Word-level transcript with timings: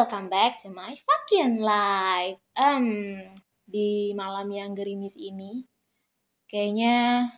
welcome 0.00 0.32
back 0.32 0.56
to 0.64 0.72
my 0.72 0.96
fucking 0.96 1.60
life. 1.60 2.40
Um, 2.56 3.20
di 3.68 4.16
malam 4.16 4.48
yang 4.48 4.72
gerimis 4.72 5.12
ini, 5.12 5.68
kayaknya 6.48 7.28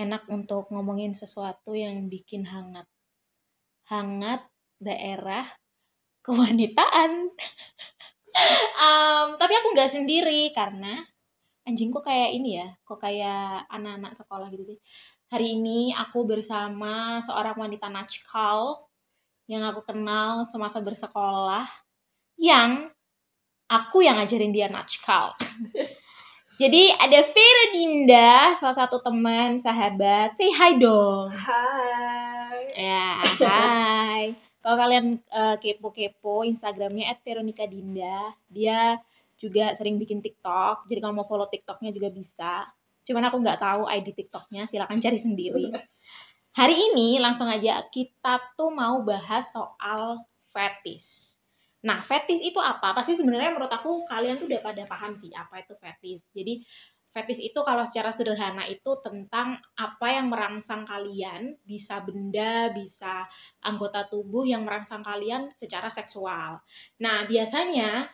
enak 0.00 0.24
untuk 0.32 0.72
ngomongin 0.72 1.12
sesuatu 1.12 1.76
yang 1.76 2.08
bikin 2.08 2.48
hangat. 2.48 2.88
Hangat 3.84 4.48
daerah 4.80 5.44
kewanitaan. 6.24 7.36
um, 8.80 9.26
tapi 9.36 9.52
aku 9.60 9.68
nggak 9.76 9.92
sendiri 9.92 10.48
karena 10.56 11.04
anjingku 11.68 12.00
kayak 12.00 12.32
ini 12.32 12.64
ya, 12.64 12.80
kok 12.88 12.96
kayak 12.96 13.68
anak-anak 13.68 14.16
sekolah 14.16 14.48
gitu 14.56 14.72
sih. 14.72 14.78
Hari 15.28 15.60
ini 15.60 15.92
aku 15.92 16.24
bersama 16.24 17.20
seorang 17.28 17.60
wanita 17.60 17.92
najkal 17.92 18.87
yang 19.48 19.64
aku 19.64 19.80
kenal 19.80 20.44
semasa 20.44 20.76
bersekolah 20.78 21.64
yang 22.36 22.92
aku 23.66 24.04
yang 24.04 24.20
ngajarin 24.20 24.52
dia 24.52 24.68
najkal. 24.68 25.34
Jadi 26.60 26.90
ada 26.90 27.22
Vera 27.22 27.64
Dinda, 27.70 28.58
salah 28.58 28.76
satu 28.76 28.98
teman, 28.98 29.62
sahabat. 29.62 30.34
Say 30.34 30.50
hi 30.50 30.74
dong. 30.76 31.30
Hai. 31.30 32.74
Ya, 32.74 33.14
hai. 33.38 34.34
Kalau 34.62 34.76
kalian 34.76 35.22
uh, 35.30 35.54
kepo-kepo 35.62 36.42
Instagramnya 36.42 37.14
@veronica_dinda, 37.22 38.34
dia 38.50 38.98
juga 39.38 39.70
sering 39.78 40.02
bikin 40.02 40.18
TikTok. 40.18 40.90
Jadi 40.90 40.98
kalau 40.98 41.14
mau 41.14 41.26
follow 41.30 41.46
TikToknya 41.46 41.94
juga 41.94 42.10
bisa. 42.10 42.66
Cuman 43.06 43.30
aku 43.30 43.38
nggak 43.38 43.62
tahu 43.62 43.86
ID 43.86 44.12
TikToknya, 44.18 44.66
silakan 44.66 44.98
cari 44.98 45.16
sendiri. 45.16 45.70
Hari 46.58 46.74
ini 46.74 47.22
langsung 47.22 47.46
aja 47.46 47.86
kita 47.86 48.58
tuh 48.58 48.74
mau 48.74 48.98
bahas 49.06 49.46
soal 49.54 50.26
fetis. 50.50 51.38
Nah, 51.86 52.02
fetis 52.02 52.42
itu 52.42 52.58
apa? 52.58 52.90
Pasti 52.98 53.14
sebenarnya 53.14 53.54
menurut 53.54 53.70
aku 53.70 54.02
kalian 54.10 54.42
tuh 54.42 54.50
udah 54.50 54.58
pada 54.66 54.82
paham 54.90 55.14
sih 55.14 55.30
apa 55.30 55.62
itu 55.62 55.78
fetis. 55.78 56.26
Jadi 56.34 56.66
fetis 57.14 57.38
itu 57.38 57.62
kalau 57.62 57.86
secara 57.86 58.10
sederhana 58.10 58.66
itu 58.66 58.90
tentang 59.06 59.62
apa 59.78 60.06
yang 60.10 60.34
merangsang 60.34 60.82
kalian, 60.82 61.54
bisa 61.62 62.02
benda, 62.02 62.74
bisa 62.74 63.30
anggota 63.62 64.10
tubuh 64.10 64.42
yang 64.42 64.66
merangsang 64.66 65.06
kalian 65.06 65.54
secara 65.54 65.94
seksual. 65.94 66.58
Nah, 66.98 67.22
biasanya 67.30 68.10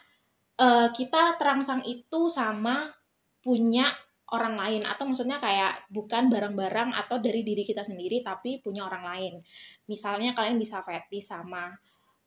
uh, 0.60 0.92
kita 0.92 1.40
terangsang 1.40 1.80
itu 1.88 2.28
sama 2.28 2.92
punya 3.40 3.88
orang 4.32 4.56
lain 4.56 4.82
atau 4.88 5.04
maksudnya 5.04 5.36
kayak 5.36 5.84
bukan 5.92 6.32
barang-barang 6.32 6.96
atau 6.96 7.20
dari 7.20 7.44
diri 7.44 7.60
kita 7.66 7.84
sendiri 7.84 8.24
tapi 8.24 8.64
punya 8.64 8.88
orang 8.88 9.04
lain. 9.04 9.34
Misalnya 9.84 10.32
kalian 10.32 10.56
bisa 10.56 10.80
fetis 10.80 11.28
sama 11.28 11.76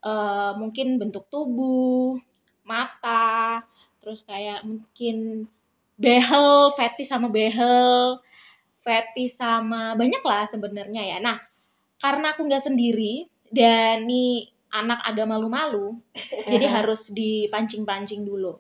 uh, 0.06 0.54
mungkin 0.60 1.02
bentuk 1.02 1.26
tubuh, 1.34 2.22
mata, 2.62 3.66
terus 3.98 4.22
kayak 4.22 4.62
mungkin 4.62 5.50
behel, 5.98 6.76
fetis 6.78 7.10
sama 7.10 7.34
behel, 7.34 8.22
fetis 8.86 9.40
sama 9.42 9.98
banyak 9.98 10.22
lah 10.22 10.46
sebenarnya 10.46 11.02
ya. 11.02 11.18
Nah, 11.18 11.42
karena 11.98 12.38
aku 12.38 12.46
nggak 12.46 12.70
sendiri 12.70 13.26
dan 13.50 14.06
nih 14.06 14.54
anak 14.70 15.02
agak 15.02 15.26
malu-malu, 15.26 15.98
jadi 16.46 16.70
harus 16.78 17.10
dipancing-pancing 17.10 18.22
dulu. 18.22 18.60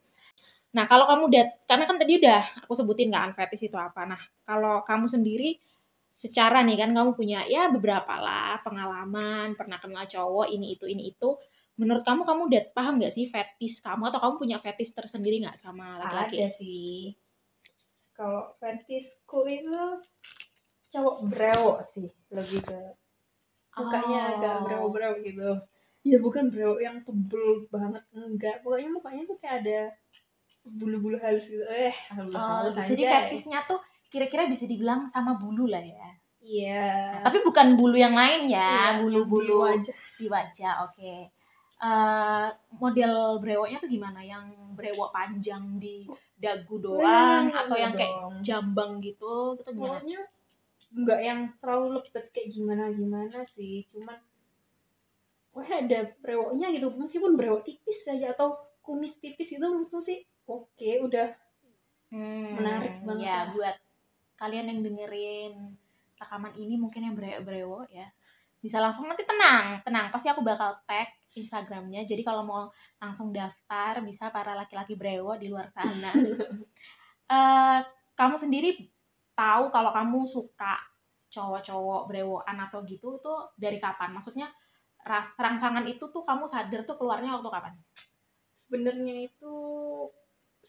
Nah, 0.76 0.84
kalau 0.90 1.08
kamu 1.08 1.24
udah, 1.32 1.44
karena 1.64 1.86
kan 1.88 1.96
tadi 1.96 2.20
udah 2.20 2.42
aku 2.68 2.74
sebutin 2.76 3.14
kan 3.14 3.32
fetish 3.32 3.72
itu 3.72 3.78
apa. 3.80 4.04
Nah, 4.04 4.22
kalau 4.44 4.84
kamu 4.84 5.08
sendiri 5.08 5.56
secara 6.18 6.66
nih 6.66 6.82
kan 6.82 6.92
kamu 6.98 7.14
punya 7.14 7.46
ya 7.46 7.70
beberapa 7.70 8.18
lah 8.18 8.58
pengalaman, 8.66 9.54
pernah 9.54 9.78
kenal 9.78 10.10
cowok 10.10 10.50
ini 10.50 10.74
itu 10.74 10.90
ini 10.90 11.14
itu. 11.14 11.38
Menurut 11.78 12.02
kamu 12.02 12.26
kamu 12.26 12.42
udah 12.50 12.64
paham 12.74 12.98
nggak 12.98 13.14
sih 13.14 13.30
fetish 13.30 13.86
kamu 13.86 14.10
atau 14.10 14.18
kamu 14.18 14.34
punya 14.42 14.58
fetish 14.58 14.98
tersendiri 14.98 15.46
nggak 15.46 15.62
sama 15.62 16.02
laki-laki? 16.02 16.42
Ada 16.42 16.50
sih. 16.58 17.14
Kalau 18.18 18.58
fetishku 18.58 19.46
itu 19.46 19.82
cowok 20.90 21.18
brewok 21.30 21.80
sih, 21.94 22.10
lebih 22.34 22.66
ke 22.66 22.80
mukanya 23.78 24.18
oh. 24.18 24.30
agak 24.42 24.56
brewok-brewok 24.66 25.18
gitu. 25.22 25.52
Ya 26.02 26.18
bukan 26.18 26.50
brewok 26.50 26.80
yang 26.82 26.98
tebel 27.06 27.70
banget 27.70 28.04
enggak, 28.10 28.66
pokoknya 28.66 28.90
mukanya 28.90 29.24
tuh 29.30 29.38
kayak 29.38 29.56
ada 29.62 29.80
bulu-bulu 30.68 31.18
halus 31.24 31.48
gitu. 31.48 31.64
Eh 31.68 31.96
halus, 32.12 32.36
oh, 32.36 32.72
jadi 32.84 33.04
fetishnya 33.08 33.64
tuh 33.68 33.80
kira-kira 34.08 34.48
bisa 34.48 34.64
dibilang 34.68 35.08
sama 35.08 35.36
bulu 35.36 35.68
lah 35.68 35.84
ya? 35.84 36.10
Iya. 36.48 36.88
Nah, 37.20 37.24
tapi 37.28 37.44
bukan 37.44 37.76
bulu 37.76 38.00
yang 38.00 38.16
lain 38.16 38.48
ya 38.48 38.96
iya, 38.96 39.04
bulu-bulu 39.04 39.68
di 39.68 39.84
wajah. 39.84 39.96
di 40.16 40.26
wajah 40.32 40.74
oke. 40.88 40.96
Okay. 40.96 41.20
uh, 41.84 42.48
model 42.80 43.44
brewoknya 43.44 43.78
tuh 43.84 43.92
gimana? 43.92 44.24
Yang 44.24 44.56
brewok 44.74 45.12
panjang 45.12 45.76
di 45.76 46.08
dagu 46.40 46.80
doang 46.80 47.52
nah, 47.52 47.68
atau 47.68 47.76
yang 47.76 47.94
dong. 47.94 48.00
kayak 48.00 48.16
jambang 48.48 48.92
gitu? 49.04 49.60
Gitu 49.60 49.72
gimana? 49.76 50.00
Pokoknya 50.00 50.20
enggak 50.88 51.20
yang 51.20 51.40
terlalu 51.60 51.88
lebet 52.00 52.26
kayak 52.32 52.48
gimana 52.56 52.84
gimana 52.96 53.38
sih. 53.52 53.84
Cuman 53.92 54.18
wah 55.52 55.68
ada 55.68 56.00
brewoknya 56.24 56.72
gitu. 56.72 56.88
Meskipun 56.96 57.36
brewok 57.36 57.68
tipis 57.68 58.08
saja 58.08 58.32
atau 58.32 58.56
kumis 58.88 59.20
tipis 59.20 59.52
itu 59.52 59.60
menurutku 59.60 60.00
sih 60.00 60.24
oke 60.48 60.92
udah. 61.06 61.30
Hmm, 62.08 62.56
menarik 62.56 63.04
banget 63.04 63.28
ya 63.28 63.38
buat 63.52 63.76
kalian 64.40 64.72
yang 64.72 64.80
dengerin 64.80 65.76
rekaman 66.16 66.56
ini 66.56 66.80
mungkin 66.80 67.04
yang 67.04 67.16
brewo 67.20 67.84
ya. 67.92 68.08
Bisa 68.64 68.80
langsung 68.80 69.06
nanti 69.06 69.28
tenang 69.28 69.84
tenang. 69.84 70.10
Pasti 70.10 70.32
aku 70.32 70.42
bakal 70.42 70.80
tag 70.88 71.12
Instagramnya. 71.38 72.08
Jadi 72.10 72.26
kalau 72.26 72.42
mau 72.42 72.64
langsung 72.98 73.30
daftar 73.30 74.02
bisa 74.02 74.34
para 74.34 74.58
laki-laki 74.58 74.98
brewo 74.98 75.38
di 75.38 75.52
luar 75.52 75.70
sana. 75.70 76.10
Uh, 77.30 77.80
kamu 78.20 78.36
sendiri 78.42 78.90
tahu 79.38 79.70
kalau 79.70 79.94
kamu 79.94 80.26
suka 80.26 80.82
cowok-cowok 81.30 82.10
brewoan 82.10 82.58
atau 82.58 82.82
gitu 82.88 83.22
itu 83.22 83.34
dari 83.54 83.78
kapan? 83.78 84.18
Maksudnya 84.18 84.50
ras 85.06 85.38
rangsangan 85.38 85.86
itu 85.86 86.10
tuh 86.10 86.26
kamu 86.26 86.50
sadar 86.50 86.82
tuh 86.84 86.98
keluarnya 86.98 87.38
waktu 87.38 87.50
kapan? 87.54 87.74
Sebenarnya 88.66 89.30
itu 89.30 89.56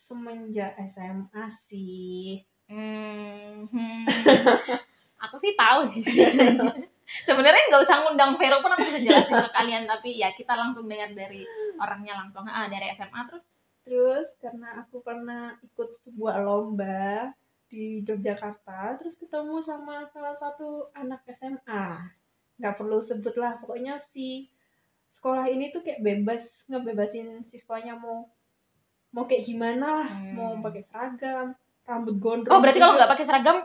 semenjak 0.08 0.72
SMA 0.96 1.44
sih. 1.68 2.42
Hmm, 2.68 3.68
hmm. 3.68 4.02
aku 5.24 5.36
sih 5.36 5.52
tahu 5.52 5.84
sih 5.92 6.00
sebenarnya. 6.04 6.88
sebenarnya 7.24 7.62
nggak 7.72 7.82
usah 7.88 7.96
ngundang 8.04 8.36
Vero 8.36 8.60
pun 8.60 8.72
aku 8.76 8.84
bisa 8.92 9.00
jelasin 9.00 9.40
ke 9.40 9.50
kalian 9.56 9.84
tapi 9.88 10.20
ya 10.20 10.28
kita 10.36 10.52
langsung 10.52 10.84
dengar 10.84 11.08
dari 11.16 11.42
orangnya 11.80 12.20
langsung 12.20 12.44
ah 12.44 12.68
dari 12.68 12.92
SMA 12.92 13.20
terus 13.32 13.46
terus 13.88 14.28
karena 14.44 14.84
aku 14.84 15.00
pernah 15.00 15.56
ikut 15.64 15.96
sebuah 16.04 16.44
lomba 16.44 17.32
di 17.72 18.04
Yogyakarta 18.04 19.00
terus 19.00 19.16
ketemu 19.16 19.64
sama 19.64 20.04
salah 20.12 20.36
satu 20.36 20.92
anak 20.92 21.24
SMA 21.32 22.12
nggak 22.60 22.76
perlu 22.76 23.00
sebut 23.00 23.32
lah 23.40 23.56
pokoknya 23.60 24.04
si 24.12 24.52
sekolah 25.16 25.48
ini 25.48 25.72
tuh 25.72 25.80
kayak 25.80 26.04
bebas 26.04 26.44
ngebebasin 26.68 27.48
siswanya 27.48 27.96
mau 27.96 28.28
mau 29.14 29.24
kayak 29.24 29.44
gimana 29.48 29.86
lah 30.04 30.08
hmm. 30.12 30.36
mau 30.36 30.50
pakai 30.60 30.82
seragam 30.84 31.56
rambut 31.88 32.16
gondrong 32.20 32.52
oh 32.52 32.60
berarti 32.60 32.80
kalau 32.80 32.94
nggak 32.96 33.10
pakai 33.10 33.24
seragam 33.24 33.58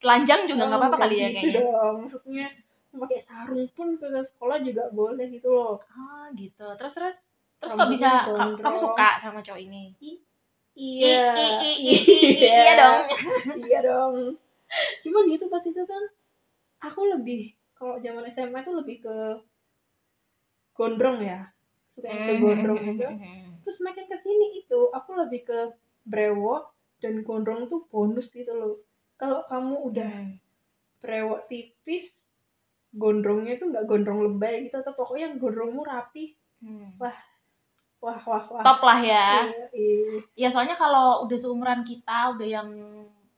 telanjang 0.00 0.44
juga 0.44 0.68
nggak 0.68 0.76
oh, 0.76 0.82
apa-apa 0.84 0.98
kali 1.08 1.16
ya 1.16 1.28
gitu 1.32 1.36
kayaknya. 1.40 1.60
dong. 1.64 1.96
Maksudnya 2.04 2.46
pakai 2.90 3.20
sarung 3.22 3.64
pun 3.72 3.88
ke 3.96 4.08
sekolah 4.10 4.58
juga 4.60 4.84
boleh 4.92 5.26
gitu 5.32 5.48
loh. 5.48 5.74
Ah 5.88 6.28
gitu. 6.36 6.66
Terus 6.76 6.92
terus 6.92 7.16
terus 7.60 7.72
kok 7.76 7.88
bisa 7.88 8.28
gondrong. 8.28 8.60
kamu 8.60 8.76
suka 8.76 9.08
sama 9.20 9.40
cowok 9.40 9.60
ini? 9.60 9.96
Iya. 10.76 11.32
Iya. 11.32 11.98
Iya 12.36 12.72
dong. 12.76 12.98
Iya 13.68 13.78
dong. 13.84 14.14
Cuman 15.04 15.22
gitu 15.32 15.44
pas 15.48 15.64
itu 15.64 15.82
kan 15.88 16.02
aku 16.84 17.00
lebih 17.08 17.56
kalau 17.72 17.96
zaman 18.04 18.28
SMA 18.28 18.60
itu 18.60 18.72
lebih 18.76 18.96
ke 19.00 19.16
gondrong 20.76 21.24
ya. 21.24 21.48
Suka 21.96 22.06
yang 22.08 22.20
ke 22.28 22.32
gondrong 22.36 22.80
juga. 22.84 23.08
Terus 23.64 23.78
makin 23.84 24.04
ke 24.08 24.16
sini 24.20 24.60
lebih 25.30 25.46
ke 25.46 25.60
brewok 26.02 26.74
dan 26.98 27.22
gondrong 27.22 27.70
tuh 27.70 27.86
bonus 27.86 28.34
gitu 28.34 28.50
loh 28.50 28.82
kalau 29.14 29.46
kamu 29.46 29.78
udah 29.86 30.10
hmm. 30.10 30.42
brewok 30.98 31.46
tipis 31.46 32.10
gondrongnya 32.90 33.62
itu 33.62 33.70
nggak 33.70 33.86
gondrong 33.86 34.26
lebay 34.26 34.66
gitu 34.66 34.82
atau 34.82 34.90
pokoknya 34.98 35.38
gondrongmu 35.38 35.86
rapi 35.86 36.34
hmm. 36.66 36.98
wah 36.98 37.14
wah 38.02 38.18
wah 38.26 38.44
wah 38.50 38.64
top 38.66 38.82
lah 38.82 38.98
ya 38.98 39.28
iya, 39.46 39.66
iya. 39.70 40.18
ya 40.34 40.48
soalnya 40.50 40.74
kalau 40.74 41.22
udah 41.22 41.38
seumuran 41.38 41.86
kita 41.86 42.34
udah 42.34 42.48
yang 42.50 42.68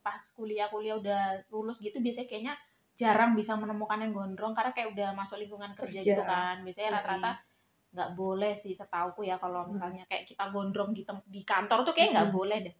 pas 0.00 0.24
kuliah 0.32 0.72
kuliah 0.72 0.96
udah 0.96 1.44
lulus 1.52 1.76
gitu 1.84 2.00
biasanya 2.00 2.24
kayaknya 2.24 2.54
jarang 2.96 3.36
bisa 3.36 3.52
menemukan 3.52 4.00
yang 4.00 4.16
gondrong 4.16 4.56
karena 4.56 4.72
kayak 4.72 4.96
udah 4.96 5.12
masuk 5.12 5.36
lingkungan 5.36 5.76
kerja, 5.76 6.00
kerja. 6.00 6.08
gitu 6.08 6.22
kan 6.24 6.64
biasanya 6.64 6.98
rata-rata 6.98 7.36
iya 7.36 7.51
nggak 7.92 8.10
boleh 8.16 8.56
sih 8.56 8.72
setauku 8.72 9.28
ya 9.28 9.36
kalau 9.36 9.64
hmm. 9.64 9.76
misalnya 9.76 10.04
kayak 10.08 10.24
kita 10.24 10.48
gondrong 10.48 10.96
di 10.96 11.04
di 11.28 11.44
kantor 11.44 11.84
tuh 11.84 11.94
kayak 11.94 12.16
nggak 12.16 12.28
hmm. 12.32 12.36
boleh 12.36 12.58
deh. 12.64 12.76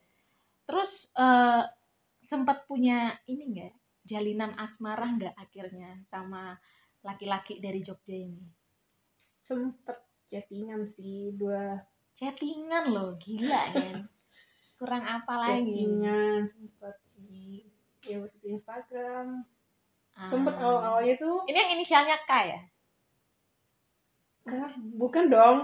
Terus 0.64 1.12
uh, 1.20 1.62
sempat 2.24 2.64
punya 2.64 3.12
ini 3.28 3.42
enggak 3.52 3.74
jalinan 4.08 4.56
asmara 4.56 5.04
nggak 5.04 5.36
akhirnya 5.36 6.00
sama 6.08 6.56
laki-laki 7.04 7.60
dari 7.60 7.84
Jogja 7.84 8.16
ini? 8.16 8.42
Sempet 9.44 10.00
chattingan 10.32 10.88
sih 10.96 11.36
dua 11.36 11.76
chattingan 12.16 12.88
loh 12.88 13.20
gila 13.20 13.68
kan 13.72 14.08
kurang 14.80 15.04
apa 15.04 15.34
lagi? 15.36 15.60
Chattingan 15.60 16.40
sempat 16.56 16.96
di 17.20 17.68
ya 18.02 18.18
di 18.42 18.48
Instagram. 18.56 19.44
Ah. 20.12 20.28
sempet 20.28 20.54
awal 20.60 20.80
awalnya 20.84 21.16
tuh 21.16 21.40
ini 21.48 21.56
yang 21.56 21.72
inisialnya 21.80 22.20
K 22.28 22.32
ya 22.44 22.60
ah, 24.44 24.70
bukan 24.94 25.24
dong. 25.26 25.58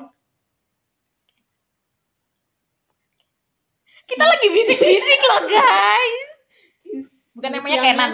Kita 4.04 4.24
lagi 4.24 4.48
bisik-bisik 4.48 5.20
loh 5.22 5.40
guys. 5.46 6.20
Bukan 7.32 7.50
namanya 7.52 7.78
Kenan. 7.78 8.12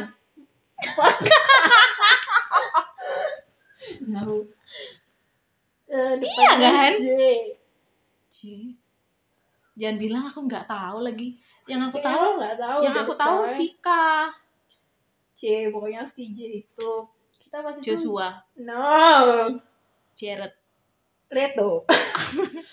Tahu. 4.04 4.38
Eh, 5.86 6.18
Iya 6.18 6.52
kan? 6.58 6.92
J. 8.26 8.42
Jangan 9.78 9.96
bilang 9.96 10.26
aku 10.26 10.42
nggak 10.42 10.66
tahu 10.66 11.06
lagi. 11.06 11.38
Yang 11.70 11.80
aku 11.86 11.96
Kayaknya 11.96 12.10
tahu 12.18 12.28
nggak 12.34 12.56
tahu 12.58 12.78
yang 12.82 12.96
aku 12.98 13.12
tahu 13.14 13.38
coy. 13.38 13.54
si 13.54 13.66
K 13.78 13.88
C 15.34 15.40
pokoknya 15.70 16.02
si 16.10 16.34
J 16.34 16.38
itu. 16.66 16.90
Kita 17.38 17.62
pasti 17.62 17.78
tuh- 17.78 17.86
Joshua. 17.86 18.42
No 18.58 19.54
Jared. 20.14 20.54
Leto 21.34 21.82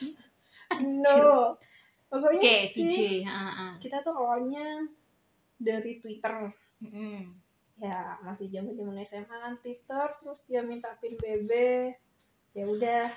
no. 1.03 1.57
Pokoknya 2.11 2.41
oke 2.43 2.55
si 2.67 2.81
sih, 2.91 3.23
J 3.23 3.23
ah, 3.23 3.49
ah. 3.55 3.73
kita 3.79 4.03
tuh 4.03 4.11
awalnya 4.11 4.83
dari 5.55 5.97
Twitter. 6.03 6.51
Mm-mm. 6.81 7.37
ya 7.81 8.17
masih 8.21 8.49
zaman 8.53 8.77
zaman 8.77 9.01
SMA 9.09 9.37
kan 9.41 9.53
Twitter 9.61 10.05
terus 10.21 10.37
dia 10.45 10.61
minta 10.61 10.93
pin 11.01 11.17
BB 11.17 11.49
ya 12.53 12.65
udah 12.69 13.09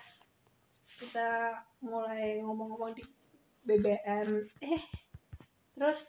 kita 0.97 1.61
mulai 1.85 2.41
ngomong-ngomong 2.41 2.97
di 2.97 3.05
BBM 3.65 4.49
eh 4.65 4.85
terus 5.77 6.01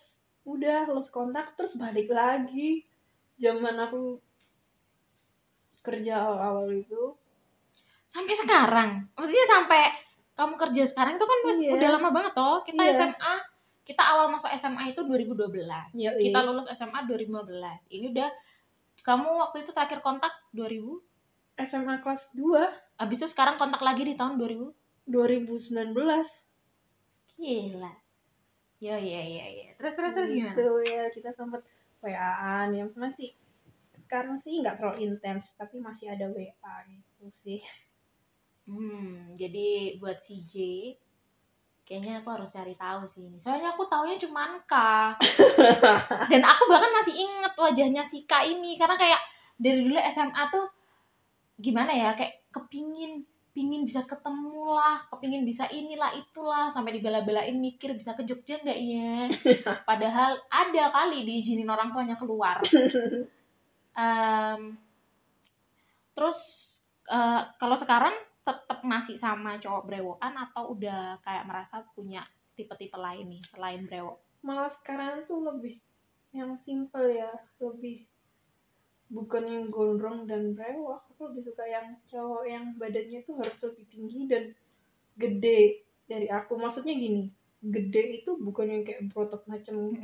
udah 0.46 0.86
lost 0.94 1.10
kontak 1.10 1.58
terus 1.58 1.74
balik 1.76 2.08
lagi. 2.14 2.86
Zaman 3.42 3.76
aku 3.82 4.22
kerja 5.84 6.24
awal-awal 6.24 6.72
itu 6.72 7.18
sampai 8.16 8.36
sekarang. 8.38 8.90
Maksudnya 9.12 9.46
sampai 9.46 9.82
kamu 10.34 10.54
kerja 10.58 10.84
sekarang 10.86 11.14
itu 11.16 11.26
kan 11.26 11.40
mas- 11.44 11.60
Iya. 11.60 11.72
udah 11.74 11.90
lama 11.92 12.10
banget 12.10 12.32
toh. 12.34 12.58
Kita 12.62 12.82
Iya. 12.82 12.94
SMA 12.94 13.34
kita 13.86 14.02
awal 14.02 14.32
masuk 14.32 14.50
SMA 14.50 14.90
itu 14.90 15.02
2012 15.04 15.94
Yoi. 15.94 16.18
kita 16.24 16.42
lulus 16.42 16.66
SMA 16.68 17.06
2015 17.06 17.86
ini 17.88 18.10
udah 18.10 18.34
kamu 19.00 19.30
waktu 19.38 19.62
itu 19.62 19.70
terakhir 19.70 20.02
kontak 20.02 20.34
2000 20.50 20.98
SMA 21.56 22.02
kelas 22.02 22.34
2 22.34 22.66
habis 22.98 23.22
itu 23.22 23.30
sekarang 23.30 23.56
kontak 23.56 23.80
lagi 23.80 24.02
di 24.02 24.18
tahun 24.18 24.36
2000 24.36 24.74
2019 25.06 26.26
gila. 27.36 27.94
Ya 28.78 28.98
ya 28.98 29.22
ya 29.22 29.46
ya 29.48 29.70
terus 29.76 29.94
terus 29.94 30.12
terus 30.14 30.30
gimana? 30.30 30.52
gitu 30.52 30.68
ya. 30.82 31.04
Kita 31.10 31.30
sempat 31.32 31.62
WA-an 32.02 32.74
yang 32.74 32.90
masih 32.92 33.38
sekarang 34.00 34.38
sih 34.40 34.62
nggak 34.62 34.78
terlalu 34.78 34.98
intens 35.06 35.46
tapi 35.56 35.78
masih 35.78 36.10
ada 36.10 36.26
WA 36.28 36.74
gitu 36.86 37.30
sih 37.42 37.62
Hmm, 38.66 39.38
jadi 39.38 39.98
buat 40.02 40.18
si 40.26 40.42
J, 40.50 40.54
kayaknya 41.86 42.26
aku 42.26 42.34
harus 42.34 42.50
cari 42.50 42.74
tahu 42.74 43.06
sih 43.06 43.22
ini. 43.30 43.38
Soalnya 43.38 43.78
aku 43.78 43.86
taunya 43.86 44.18
cuma 44.18 44.58
K. 44.66 44.74
Dan 46.34 46.42
aku 46.42 46.64
bahkan 46.66 46.90
masih 46.90 47.14
inget 47.14 47.54
wajahnya 47.54 48.02
si 48.02 48.26
K 48.26 48.42
ini 48.50 48.74
karena 48.82 48.98
kayak 48.98 49.22
dari 49.62 49.86
dulu 49.86 50.02
SMA 50.10 50.44
tuh 50.50 50.66
gimana 51.62 51.94
ya 51.94 52.12
kayak 52.18 52.52
kepingin 52.52 53.24
pingin 53.56 53.88
bisa 53.88 54.04
ketemu 54.04 54.76
lah, 54.76 55.00
kepingin 55.08 55.48
bisa 55.48 55.64
inilah 55.72 56.12
itulah 56.12 56.68
sampai 56.76 57.00
dibela-belain 57.00 57.56
mikir 57.56 57.96
bisa 57.96 58.12
ke 58.12 58.28
Jogja 58.28 58.60
nggak 58.60 58.80
ya? 58.84 59.32
Padahal 59.90 60.36
ada 60.52 60.92
kali 60.92 61.24
diizinin 61.24 61.72
orang 61.72 61.96
tuanya 61.96 62.20
keluar. 62.20 62.60
Em, 63.96 64.76
terus 66.12 66.40
eh, 67.08 67.42
kalau 67.56 67.80
sekarang 67.80 68.12
tetap 68.46 68.80
masih 68.86 69.18
sama 69.18 69.58
cowok 69.58 69.90
brewokan 69.90 70.34
atau 70.38 70.78
udah 70.78 71.18
kayak 71.26 71.50
merasa 71.50 71.82
punya 71.98 72.22
tipe-tipe 72.54 72.96
lain 72.96 73.26
nih 73.28 73.42
selain 73.50 73.84
brewok? 73.90 74.22
malah 74.46 74.70
sekarang 74.78 75.26
tuh 75.26 75.42
lebih 75.42 75.82
yang 76.30 76.54
simple 76.62 77.10
ya 77.10 77.34
lebih 77.58 78.06
bukan 79.10 79.44
yang 79.50 79.66
gondrong 79.74 80.30
dan 80.30 80.54
brewok 80.54 81.02
aku 81.10 81.34
lebih 81.34 81.50
suka 81.50 81.66
yang 81.66 81.98
cowok 82.06 82.46
yang 82.46 82.66
badannya 82.78 83.26
tuh 83.26 83.42
harus 83.42 83.58
lebih 83.66 83.86
tinggi 83.90 84.22
dan 84.30 84.44
gede 85.18 85.82
dari 86.06 86.30
aku. 86.30 86.60
Maksudnya 86.62 86.94
gini 86.94 87.34
gede 87.66 88.22
itu 88.22 88.38
bukan 88.38 88.70
yang 88.70 88.84
kayak 88.86 89.10
berotot 89.10 89.42
macam 89.50 89.98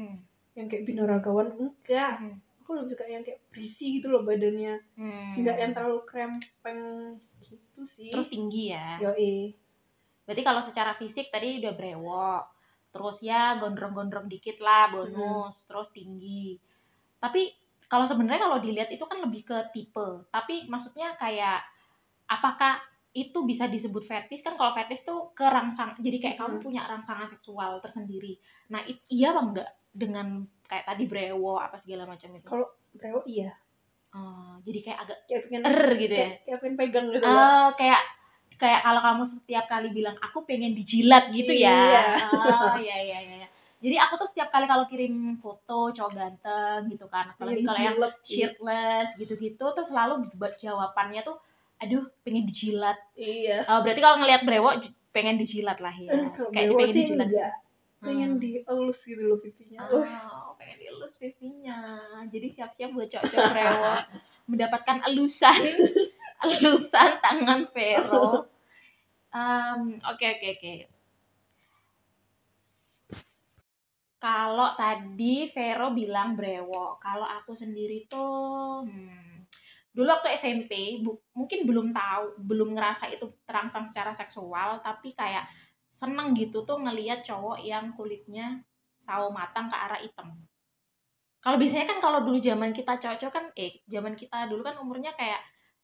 yang 0.58 0.66
kayak 0.66 0.90
binaragawan 0.90 1.54
enggak. 1.54 2.42
Aku 2.66 2.74
lebih 2.74 2.98
suka 2.98 3.06
yang 3.06 3.22
kayak 3.22 3.44
berisi 3.54 4.02
gitu 4.02 4.10
loh 4.10 4.26
badannya. 4.26 4.82
Hmm. 4.98 5.38
enggak 5.38 5.58
yang 5.62 5.72
terlalu 5.78 6.02
krempeng 6.10 6.82
gitu 7.52 7.84
sih 7.86 8.10
Terus 8.10 8.28
tinggi 8.28 8.72
ya. 8.72 8.98
yoi 9.00 9.52
Berarti 10.24 10.42
kalau 10.42 10.62
secara 10.62 10.96
fisik 10.96 11.28
tadi 11.28 11.60
udah 11.60 11.74
brewok. 11.74 12.44
Terus 12.92 13.20
ya 13.20 13.56
gondrong-gondrong 13.56 14.28
dikit 14.28 14.60
lah 14.60 14.88
bonus, 14.88 15.64
terus 15.64 15.92
tinggi. 15.92 16.56
Tapi 17.18 17.52
kalau 17.86 18.04
sebenarnya 18.04 18.42
kalau 18.42 18.58
dilihat 18.58 18.88
itu 18.88 19.04
kan 19.04 19.20
lebih 19.20 19.44
ke 19.44 19.58
tipe. 19.72 20.24
Tapi 20.28 20.68
maksudnya 20.68 21.16
kayak 21.16 21.64
apakah 22.26 22.80
itu 23.12 23.44
bisa 23.44 23.68
disebut 23.68 24.04
fetis 24.04 24.40
kan 24.40 24.56
kalau 24.56 24.72
fetis 24.72 25.04
tuh 25.04 25.36
ke 25.36 25.44
rangsang 25.44 26.00
jadi 26.00 26.16
kayak 26.18 26.38
kamu 26.40 26.56
Hmm. 26.56 26.64
punya 26.64 26.82
rangsangan 26.88 27.28
seksual 27.28 27.84
tersendiri 27.84 28.40
nah 28.72 28.80
it- 28.82 29.04
iya 29.12 29.36
apa 29.36 29.42
enggak 29.44 29.68
dengan 29.92 30.28
kayak 30.64 30.88
tadi 30.88 31.04
brewo 31.04 31.60
apa 31.60 31.76
segala 31.76 32.08
macam 32.08 32.32
itu 32.32 32.48
Kalau- 32.48 32.72
brewok 32.96 33.28
iya 33.28 33.52
Oh, 34.12 34.60
jadi 34.68 34.80
kayak 34.84 35.00
agak 35.08 35.18
kayak 35.24 35.42
pengen 35.48 35.62
er 35.64 35.80
gitu 35.96 36.16
ya 36.16 36.30
kayak, 36.44 36.60
pengen 36.60 36.76
pegang 36.76 37.06
gitu 37.16 37.24
loh. 37.24 37.32
Oh, 37.32 37.68
kayak 37.80 38.02
kayak 38.60 38.82
kalau 38.84 39.02
kamu 39.02 39.24
setiap 39.24 39.66
kali 39.72 39.90
bilang 39.96 40.16
aku 40.20 40.44
pengen 40.44 40.76
dijilat 40.76 41.32
gitu 41.32 41.56
ya. 41.56 41.72
Iya. 41.72 42.02
Oh, 42.28 42.76
iya 42.76 42.98
iya 43.00 43.18
iya. 43.24 43.36
iya. 43.44 43.48
Jadi 43.82 43.96
aku 43.98 44.14
tuh 44.22 44.28
setiap 44.30 44.54
kali 44.54 44.70
kalau 44.70 44.86
kirim 44.86 45.40
foto 45.42 45.90
cowok 45.90 46.12
ganteng 46.14 46.92
gitu 46.92 47.10
kan, 47.10 47.34
apalagi 47.34 47.66
kalau 47.66 47.80
yang 47.82 47.98
gitu. 47.98 48.22
shirtless 48.22 49.10
gitu-gitu 49.18 49.66
tuh 49.74 49.86
selalu 49.88 50.30
ba- 50.38 50.54
jawabannya 50.54 51.26
tuh 51.26 51.40
aduh 51.82 52.06
pengen 52.22 52.46
dijilat. 52.46 53.00
iya 53.18 53.66
Oh, 53.66 53.82
berarti 53.82 54.04
kalau 54.06 54.22
ngelihat 54.22 54.46
brewok 54.46 54.86
pengen 55.10 55.42
dijilat 55.42 55.82
lah 55.82 55.96
ya. 55.98 56.14
Eh, 56.14 56.30
Kayak 56.54 56.68
brewok 56.70 56.78
pengen 56.84 56.96
dijilat. 57.02 57.28
enggak 57.32 57.52
pengen 58.02 58.30
Hmm. 58.34 58.42
dielus 58.42 59.00
gitu 59.06 59.24
loh 59.30 59.38
pipinya 59.42 59.78
Oh, 59.86 60.02
pipinya. 60.58 60.71
Jadi 62.42 62.58
siap-siap 62.58 62.90
buat 62.98 63.06
cowok-cowok 63.06 63.50
brewok 63.54 64.02
mendapatkan 64.50 64.98
elusan 65.14 65.62
elusan 66.50 67.22
tangan 67.22 67.70
Vero. 67.70 68.50
Oke 70.10 70.26
oke 70.26 70.48
oke. 70.58 70.74
Kalau 74.18 74.74
tadi 74.74 75.54
Vero 75.54 75.94
bilang 75.94 76.34
brewok, 76.34 76.98
kalau 76.98 77.30
aku 77.30 77.54
sendiri 77.54 78.10
tuh 78.10 78.90
hmm, 78.90 79.46
dulu 79.94 80.10
waktu 80.10 80.34
SMP 80.34 80.98
bu- 81.06 81.22
mungkin 81.38 81.70
belum 81.70 81.94
tahu, 81.94 82.42
belum 82.42 82.74
ngerasa 82.74 83.06
itu 83.14 83.30
terangsang 83.46 83.86
secara 83.86 84.18
seksual, 84.18 84.82
tapi 84.82 85.14
kayak 85.14 85.46
seneng 85.94 86.34
gitu 86.34 86.66
tuh 86.66 86.82
ngeliat 86.82 87.22
cowok 87.22 87.62
yang 87.62 87.94
kulitnya 87.94 88.66
sawo 88.98 89.30
matang 89.30 89.70
ke 89.70 89.78
arah 89.78 90.02
hitam. 90.02 90.42
Kalau 91.42 91.58
biasanya 91.58 91.86
kan 91.90 91.98
kalau 91.98 92.20
dulu 92.22 92.38
zaman 92.38 92.70
kita 92.70 93.02
cowok-cowok 93.02 93.34
kan 93.34 93.46
eh 93.58 93.82
zaman 93.90 94.14
kita 94.14 94.46
dulu 94.46 94.62
kan 94.62 94.78
umurnya 94.78 95.18
kayak 95.18 95.42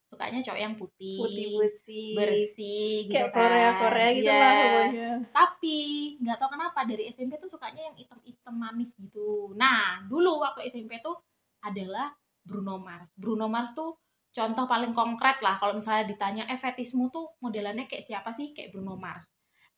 sukanya 0.07 0.39
cowok 0.39 0.61
yang 0.61 0.73
putih, 0.79 1.19
putih-putih 1.19 2.15
bersih 2.15 2.89
gitu 3.09 3.11
kayak 3.11 3.33
kan. 3.33 3.41
Korea-Korea 3.43 4.09
gitu 4.15 4.23
Iya. 4.23 4.39
lah 4.39 4.53
pokoknya 4.55 5.09
Tapi 5.33 5.77
nggak 6.23 6.37
tahu 6.39 6.49
kenapa 6.55 6.79
dari 6.87 7.03
SMP 7.09 7.33
tuh 7.35 7.49
sukanya 7.51 7.81
yang 7.91 7.95
hitam-hitam 7.97 8.55
manis 8.55 8.95
gitu. 8.95 9.51
Nah, 9.57 10.05
dulu 10.07 10.39
waktu 10.39 10.69
SMP 10.69 11.01
tuh 11.01 11.17
adalah 11.59 12.13
Bruno 12.39 12.79
Mars. 12.79 13.09
Bruno 13.17 13.51
Mars 13.51 13.75
tuh 13.75 13.99
contoh 14.31 14.63
paling 14.63 14.93
konkret 14.93 15.41
lah 15.41 15.57
kalau 15.57 15.75
misalnya 15.75 16.05
ditanya 16.07 16.45
eh 16.47 16.55
fetismu 16.55 17.09
tuh 17.09 17.35
modelannya 17.43 17.89
kayak 17.89 18.05
siapa 18.05 18.31
sih? 18.31 18.55
Kayak 18.55 18.71
Bruno 18.77 18.95
Mars. 18.95 19.27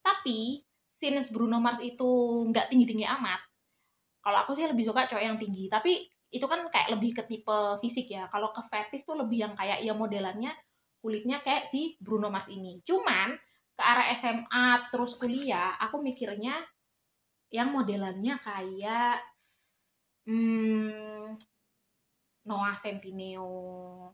Tapi 0.05 0.61
since 0.99 1.33
Bruno 1.33 1.57
Mars 1.57 1.81
itu 1.81 2.05
nggak 2.51 2.69
tinggi-tinggi 2.69 3.07
amat, 3.07 3.39
kalau 4.19 4.37
aku 4.43 4.51
sih 4.55 4.67
lebih 4.67 4.87
suka 4.87 5.07
cowok 5.07 5.23
yang 5.23 5.37
tinggi. 5.39 5.71
Tapi 5.71 6.05
itu 6.29 6.45
kan 6.45 6.67
kayak 6.69 6.93
lebih 6.93 7.17
ke 7.17 7.23
tipe 7.25 7.59
fisik 7.81 8.11
ya. 8.11 8.29
Kalau 8.29 8.53
ke 8.53 8.61
fetis 8.69 9.07
tuh 9.07 9.17
lebih 9.17 9.49
yang 9.49 9.53
kayak 9.57 9.81
ya 9.81 9.93
modelannya 9.95 10.53
kulitnya 10.99 11.39
kayak 11.39 11.65
si 11.65 11.95
Bruno 11.97 12.27
Mars 12.27 12.51
ini. 12.51 12.83
Cuman 12.83 13.33
ke 13.79 13.81
arah 13.83 14.11
SMA 14.19 14.91
terus 14.91 15.15
kuliah, 15.15 15.79
aku 15.79 16.03
mikirnya 16.03 16.59
yang 17.49 17.71
modelannya 17.71 18.35
kayak 18.43 19.23
hmm, 20.27 21.39
Noah 22.45 22.75
Centineo, 22.77 24.11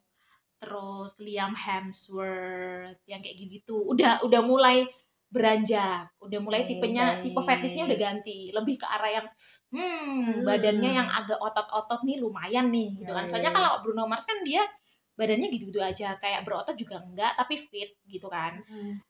terus 0.62 1.18
Liam 1.20 1.58
Hemsworth 1.58 3.02
yang 3.10 3.20
kayak 3.26 3.38
gitu 3.38 3.82
udah 3.92 4.24
udah 4.24 4.42
mulai 4.46 4.86
beranjak 5.36 6.08
udah 6.24 6.40
mulai 6.40 6.64
Baik, 6.64 6.70
tipenya 6.80 7.06
tipe 7.20 7.42
fetishnya 7.44 7.84
udah 7.92 8.00
ganti 8.00 8.38
lebih 8.56 8.76
ke 8.80 8.88
arah 8.88 9.12
yang 9.12 9.28
hmm, 9.76 10.40
Hmm. 10.40 10.48
badannya 10.48 10.92
yang 10.96 11.10
agak 11.12 11.36
otot-otot 11.44 12.08
nih 12.08 12.24
lumayan 12.24 12.72
nih 12.72 12.96
gitu 13.04 13.12
kan 13.12 13.28
ya, 13.28 13.30
soalnya 13.30 13.52
ya. 13.52 13.56
kalau 13.60 13.72
Bruno 13.84 14.08
Mars 14.08 14.24
kan 14.24 14.40
dia 14.48 14.64
badannya 15.20 15.52
gitu-gitu 15.52 15.84
aja 15.84 16.16
kayak 16.24 16.48
berotot 16.48 16.76
juga 16.80 17.04
enggak 17.04 17.36
tapi 17.36 17.68
fit 17.68 17.92
gitu 18.08 18.32
kan 18.32 18.64
Hmm. 18.72 19.04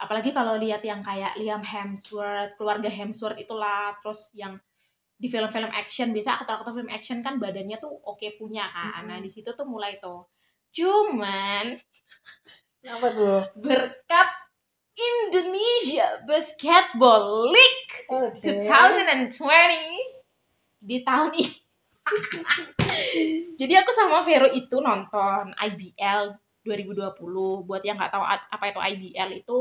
apalagi 0.00 0.30
kalau 0.32 0.56
lihat 0.56 0.80
yang 0.86 1.02
kayak 1.02 1.34
Liam 1.36 1.60
Hemsworth, 1.60 2.54
keluarga 2.54 2.86
Hemsworth 2.86 3.34
itulah, 3.34 3.98
terus 3.98 4.30
yang 4.30 4.54
di 5.18 5.26
film-film 5.26 5.74
action 5.74 6.14
biasa 6.14 6.38
aktor-aktor 6.38 6.78
film 6.78 6.86
action 6.86 7.18
kan 7.26 7.42
badannya 7.42 7.82
tuh 7.82 7.90
oke 8.06 8.22
punya 8.38 8.62
kan. 8.70 9.02
Mm-mm. 9.02 9.10
Nah, 9.10 9.18
di 9.18 9.26
situ 9.26 9.50
tuh 9.58 9.66
mulai 9.66 9.98
tuh. 9.98 10.30
Cuman 10.70 11.74
Apa 12.86 13.06
tuh? 13.10 13.42
berkat 13.58 14.30
Indonesia 14.98 16.26
Basketball 16.26 17.54
League 17.54 17.94
Oke. 18.10 18.42
2020 18.42 19.38
di 20.82 20.96
tahun 21.06 21.30
ini. 21.38 21.54
Jadi 23.60 23.72
aku 23.78 23.90
sama 23.94 24.26
Vero 24.26 24.50
itu 24.50 24.82
nonton 24.82 25.54
IBL 25.54 26.34
2020. 26.66 27.14
Buat 27.68 27.82
yang 27.86 28.00
nggak 28.00 28.10
tahu 28.10 28.24
apa 28.26 28.64
itu 28.74 28.80
IBL 28.80 29.30
itu 29.38 29.56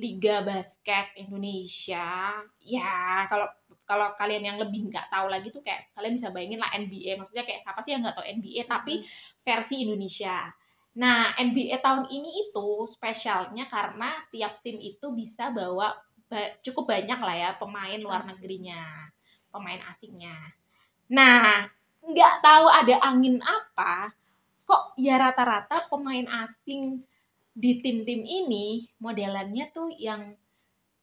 Liga 0.00 0.40
Basket 0.40 1.12
Indonesia. 1.20 2.40
Ya, 2.64 3.28
kalau 3.28 3.48
kalau 3.84 4.14
kalian 4.16 4.46
yang 4.46 4.56
lebih 4.56 4.88
nggak 4.88 5.12
tahu 5.12 5.28
lagi 5.28 5.52
tuh 5.52 5.60
kayak 5.60 5.92
kalian 5.92 6.16
bisa 6.16 6.32
bayangin 6.32 6.64
lah 6.64 6.72
NBA. 6.72 7.20
Maksudnya 7.20 7.44
kayak 7.44 7.60
siapa 7.60 7.84
sih 7.84 7.92
yang 7.92 8.00
nggak 8.06 8.16
tahu 8.16 8.24
NBA 8.24 8.62
tapi 8.64 9.04
versi 9.44 9.84
Indonesia. 9.84 10.48
Nah, 10.92 11.32
NBA 11.40 11.80
tahun 11.80 12.08
ini 12.12 12.48
itu 12.48 12.84
spesialnya 12.84 13.64
karena 13.72 14.12
tiap 14.28 14.60
tim 14.60 14.76
itu 14.76 15.08
bisa 15.16 15.48
bawa 15.48 15.96
ba- 16.28 16.52
cukup 16.60 16.92
banyak 16.92 17.16
lah 17.16 17.36
ya 17.36 17.50
pemain 17.56 17.96
luar 17.96 18.28
negerinya, 18.28 19.08
pemain 19.48 19.80
asingnya. 19.88 20.36
Nah, 21.08 21.64
nggak 22.04 22.34
tahu 22.44 22.66
ada 22.68 22.96
angin 23.08 23.40
apa, 23.40 24.12
kok 24.68 24.92
ya 25.00 25.16
rata-rata 25.16 25.88
pemain 25.88 26.28
asing 26.44 27.00
di 27.52 27.80
tim-tim 27.84 28.24
ini 28.24 28.88
modelannya 29.00 29.68
tuh 29.72 29.92
yang 29.96 30.36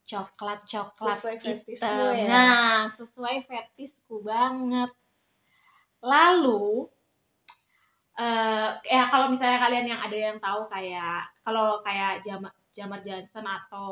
coklat-coklat 0.06 1.18
Sesuai 1.22 1.36
fetishmu 1.38 1.86
hitam. 1.86 2.14
ya. 2.18 2.26
Nah, 2.26 2.78
sesuai 2.90 3.36
fetisku 3.46 4.22
banget. 4.26 4.90
Lalu 6.02 6.90
eh 8.20 8.68
ya 8.84 9.08
kalau 9.08 9.32
misalnya 9.32 9.56
kalian 9.64 9.86
yang 9.96 10.00
ada 10.04 10.16
yang 10.16 10.36
tahu 10.36 10.68
kayak 10.68 11.24
kalau 11.40 11.80
kayak 11.80 12.20
Jamar 12.20 12.52
Jamar 12.76 13.00
Johnson 13.00 13.46
atau 13.48 13.88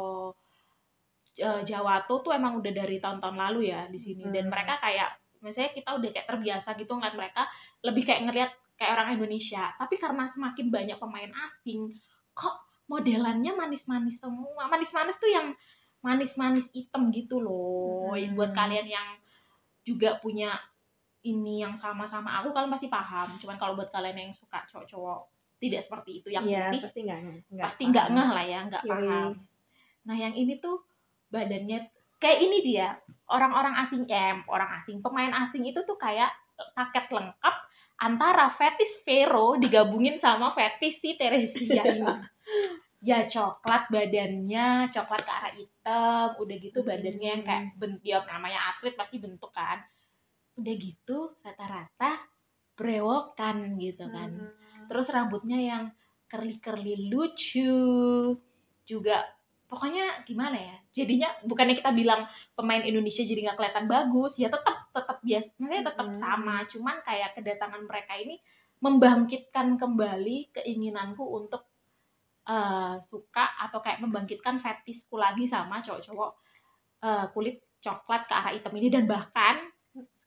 eh, 1.38 1.62
Jawato 1.64 2.20
tuh 2.20 2.32
emang 2.34 2.60
udah 2.60 2.72
dari 2.74 3.00
tahun-tahun 3.00 3.36
lalu 3.38 3.72
ya 3.72 3.86
di 3.88 3.96
sini 3.96 4.28
dan 4.28 4.46
Hmm. 4.46 4.52
mereka 4.52 4.76
kayak 4.82 5.16
misalnya 5.40 5.70
kita 5.72 5.90
udah 5.96 6.10
kayak 6.10 6.28
terbiasa 6.28 6.74
gitu 6.74 6.92
ngeliat 6.98 7.14
mereka 7.14 7.42
lebih 7.86 8.02
kayak 8.04 8.20
ngeliat 8.26 8.50
kayak 8.74 8.92
orang 8.98 9.14
Indonesia 9.16 9.70
tapi 9.78 9.94
karena 9.96 10.26
semakin 10.26 10.66
banyak 10.68 10.98
pemain 10.98 11.32
asing 11.46 11.94
kok 12.34 12.58
modelannya 12.90 13.54
manis-manis 13.54 14.18
semua 14.18 14.66
manis-manis 14.66 15.14
tuh 15.16 15.30
yang 15.30 15.54
manis-manis 16.02 16.66
hitam 16.74 17.10
gitu 17.14 17.38
loh 17.38 18.12
Hmm. 18.18 18.34
buat 18.34 18.50
kalian 18.50 18.86
yang 18.86 19.08
juga 19.86 20.18
punya 20.18 20.58
ini 21.26 21.66
yang 21.66 21.74
sama-sama 21.74 22.38
aku 22.38 22.54
kalian 22.54 22.70
pasti 22.70 22.86
paham. 22.86 23.34
Cuman 23.42 23.58
kalau 23.58 23.74
buat 23.74 23.90
kalian 23.90 24.28
yang 24.28 24.32
suka 24.34 24.62
cowok-cowok 24.70 25.20
tidak 25.58 25.82
seperti 25.82 26.22
itu. 26.22 26.28
Yang 26.30 26.44
Iya, 26.46 26.62
putih 26.70 26.80
pasti 26.86 27.00
nggak 27.02 27.20
pasti 27.58 27.82
nggak 27.90 28.06
ngeh 28.14 28.30
lah 28.30 28.44
ya 28.46 28.60
nggak 28.70 28.82
Yoi. 28.86 28.92
paham. 28.94 29.30
Nah 30.06 30.16
yang 30.16 30.34
ini 30.34 30.54
tuh 30.62 30.78
badannya 31.28 31.78
kayak 32.22 32.38
ini 32.40 32.58
dia 32.62 32.88
orang-orang 33.28 33.74
asing 33.84 34.06
em 34.08 34.40
orang 34.48 34.80
asing 34.80 35.02
pemain 35.04 35.30
asing 35.44 35.66
itu 35.66 35.82
tuh 35.84 35.98
kayak 36.00 36.32
paket 36.74 37.06
lengkap 37.12 37.54
antara 37.98 38.46
fetis 38.48 39.02
Vero 39.02 39.58
digabungin 39.58 40.16
sama 40.22 40.54
fetis 40.54 41.02
si 41.02 41.18
Teresia 41.18 41.82
ini. 41.82 42.06
Ya 42.98 43.30
coklat 43.30 43.86
badannya 43.94 44.90
coklat 44.90 45.22
ke 45.22 45.30
arah 45.30 45.54
hitam 45.54 46.34
udah 46.34 46.56
gitu 46.58 46.82
badannya 46.82 47.28
yang 47.30 47.42
kayak 47.46 47.70
ben- 47.78 48.02
dia 48.02 48.18
namanya 48.26 48.74
atlet 48.74 48.98
pasti 48.98 49.22
bentuk 49.22 49.54
kan 49.54 49.78
udah 50.58 50.74
gitu 50.74 51.18
rata-rata 51.40 52.18
brewokan 52.74 53.78
gitu 53.78 54.04
kan 54.10 54.30
Hmm. 54.34 54.86
terus 54.90 55.06
rambutnya 55.10 55.58
yang 55.58 55.84
curly-curly 56.28 57.08
lucu 57.08 57.72
juga 58.84 59.24
pokoknya 59.68 60.24
gimana 60.24 60.56
ya 60.56 60.76
jadinya 60.96 61.28
bukannya 61.44 61.76
kita 61.76 61.92
bilang 61.92 62.24
pemain 62.56 62.80
Indonesia 62.80 63.20
jadi 63.20 63.48
nggak 63.48 63.56
kelihatan 63.60 63.86
bagus 63.86 64.40
ya 64.40 64.48
tetap 64.48 64.88
tetap 64.90 65.20
biasa 65.20 65.48
maksudnya 65.60 65.84
tetap 65.92 66.06
Mm-mm. 66.08 66.20
sama 66.20 66.56
cuman 66.66 66.96
kayak 67.04 67.36
kedatangan 67.36 67.82
mereka 67.84 68.16
ini 68.16 68.40
membangkitkan 68.80 69.76
kembali 69.76 70.56
keinginanku 70.56 71.20
untuk 71.20 71.68
eh, 72.48 72.96
suka 73.04 73.60
atau 73.68 73.84
kayak 73.84 74.00
membangkitkan 74.00 74.56
fetisku 74.64 75.20
lagi 75.20 75.44
sama 75.44 75.84
cowok-cowok 75.84 76.30
eh, 77.04 77.26
kulit 77.36 77.60
coklat 77.84 78.24
ke 78.24 78.32
arah 78.34 78.52
hitam 78.56 78.74
ini 78.74 78.88
dan 78.88 79.04
bahkan 79.04 79.68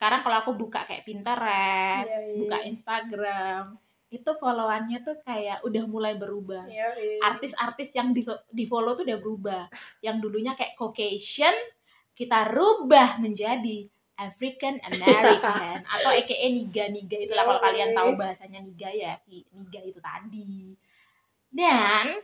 sekarang 0.02 0.26
kalau 0.26 0.38
aku 0.42 0.58
buka 0.58 0.82
kayak 0.90 1.06
Pinterest, 1.06 2.10
Iya, 2.10 2.34
iya. 2.34 2.38
buka 2.42 2.58
Instagram, 2.66 3.78
itu 4.10 4.30
followannya 4.42 4.98
tuh 5.06 5.22
kayak 5.22 5.62
udah 5.62 5.84
mulai 5.86 6.18
berubah. 6.18 6.66
Yoi. 6.66 7.22
Artis-artis 7.22 7.94
yang 7.94 8.10
di, 8.10 8.26
di 8.50 8.66
follow 8.66 8.98
tuh 8.98 9.06
udah 9.06 9.20
berubah. 9.22 9.64
Yang 10.02 10.18
dulunya 10.26 10.58
kayak 10.58 10.74
Caucasian, 10.74 11.54
kita 12.18 12.50
rubah 12.50 13.22
menjadi 13.22 13.86
African 14.18 14.82
American 14.90 15.86
atau 15.94 16.12
aka 16.12 16.36
niga 16.50 16.90
niga 16.90 17.18
itulah 17.22 17.46
kalau 17.46 17.62
Yoi. 17.62 17.66
kalian 17.70 17.92
tahu 17.94 18.10
bahasanya 18.18 18.60
niga 18.66 18.90
ya 18.90 19.16
si 19.22 19.46
niga 19.54 19.86
itu 19.86 20.02
tadi. 20.02 20.74
Dan 21.54 22.20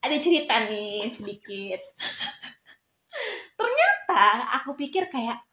ada 0.00 0.16
cerita 0.16 0.64
nih 0.64 1.12
sedikit. 1.12 1.80
Ternyata 3.60 4.24
aku 4.64 4.74
pikir 4.80 5.06
kayak 5.12 5.45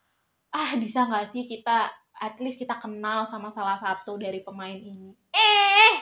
ah 0.53 0.77
bisa 0.77 1.09
nggak 1.09 1.27
sih 1.27 1.49
kita 1.49 1.89
at 2.21 2.37
least 2.39 2.61
kita 2.61 2.77
kenal 2.77 3.25
sama 3.25 3.49
salah 3.49 3.75
satu 3.75 4.15
dari 4.15 4.39
pemain 4.45 4.77
ini. 4.77 5.11
Eh, 5.33 5.93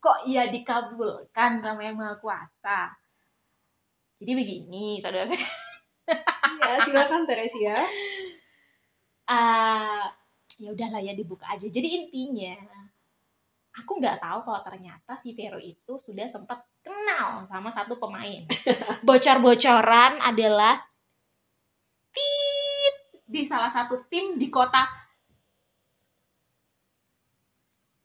kok 0.00 0.24
ia 0.24 0.48
dikabulkan 0.48 1.60
sama 1.60 1.84
yang 1.84 1.98
maha 1.98 2.16
kuasa. 2.22 2.94
Jadi 4.20 4.32
begini, 4.36 5.00
saudara-saudara. 5.00 5.58
Ya, 6.60 6.74
silakan 6.84 7.22
Teresia. 7.24 7.86
Ah, 9.30 10.12
ya 10.58 10.74
udahlah 10.74 11.00
ya 11.00 11.14
dibuka 11.16 11.48
aja. 11.48 11.64
Jadi 11.64 11.88
intinya 12.04 12.56
aku 13.76 14.02
nggak 14.02 14.18
tahu 14.18 14.38
kalau 14.44 14.60
ternyata 14.66 15.14
si 15.16 15.32
Vero 15.32 15.56
itu 15.56 15.96
sudah 15.96 16.26
sempat 16.26 16.66
kenal 16.82 17.46
sama 17.46 17.70
satu 17.70 17.96
pemain. 17.96 18.44
Bocor-bocoran 19.06 20.20
adalah 20.20 20.82
di 23.30 23.46
salah 23.46 23.70
satu 23.70 24.02
tim 24.10 24.34
di 24.34 24.50
kota 24.50 24.82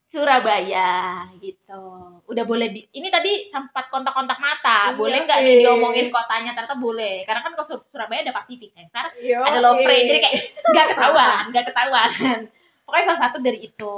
Surabaya 0.06 1.28
gitu. 1.44 1.84
Udah 2.30 2.44
boleh 2.48 2.72
di 2.72 2.88
ini 2.96 3.12
tadi 3.12 3.50
sempat 3.52 3.92
kontak-kontak 3.92 4.40
mata. 4.40 4.94
Iya, 4.94 4.96
Boleh 4.96 5.28
nggak 5.28 5.40
nih 5.44 5.56
diomongin 5.60 6.08
kotanya? 6.08 6.56
Ternyata 6.56 6.78
boleh. 6.80 7.28
Karena 7.28 7.42
kan 7.44 7.52
ke 7.58 7.64
Sur- 7.68 7.84
Surabaya 7.90 8.24
ada 8.24 8.32
Pacific 8.32 8.72
Cesar, 8.72 9.12
Yo, 9.20 9.44
ada 9.44 9.60
Lovre. 9.60 10.08
Jadi 10.08 10.20
kayak 10.24 10.36
nggak 10.72 10.88
ketahuan, 10.96 11.44
nggak 11.52 11.66
ketahuan. 11.68 12.10
Pokoknya 12.88 13.06
salah 13.12 13.22
satu 13.28 13.38
dari 13.44 13.60
itu. 13.66 13.96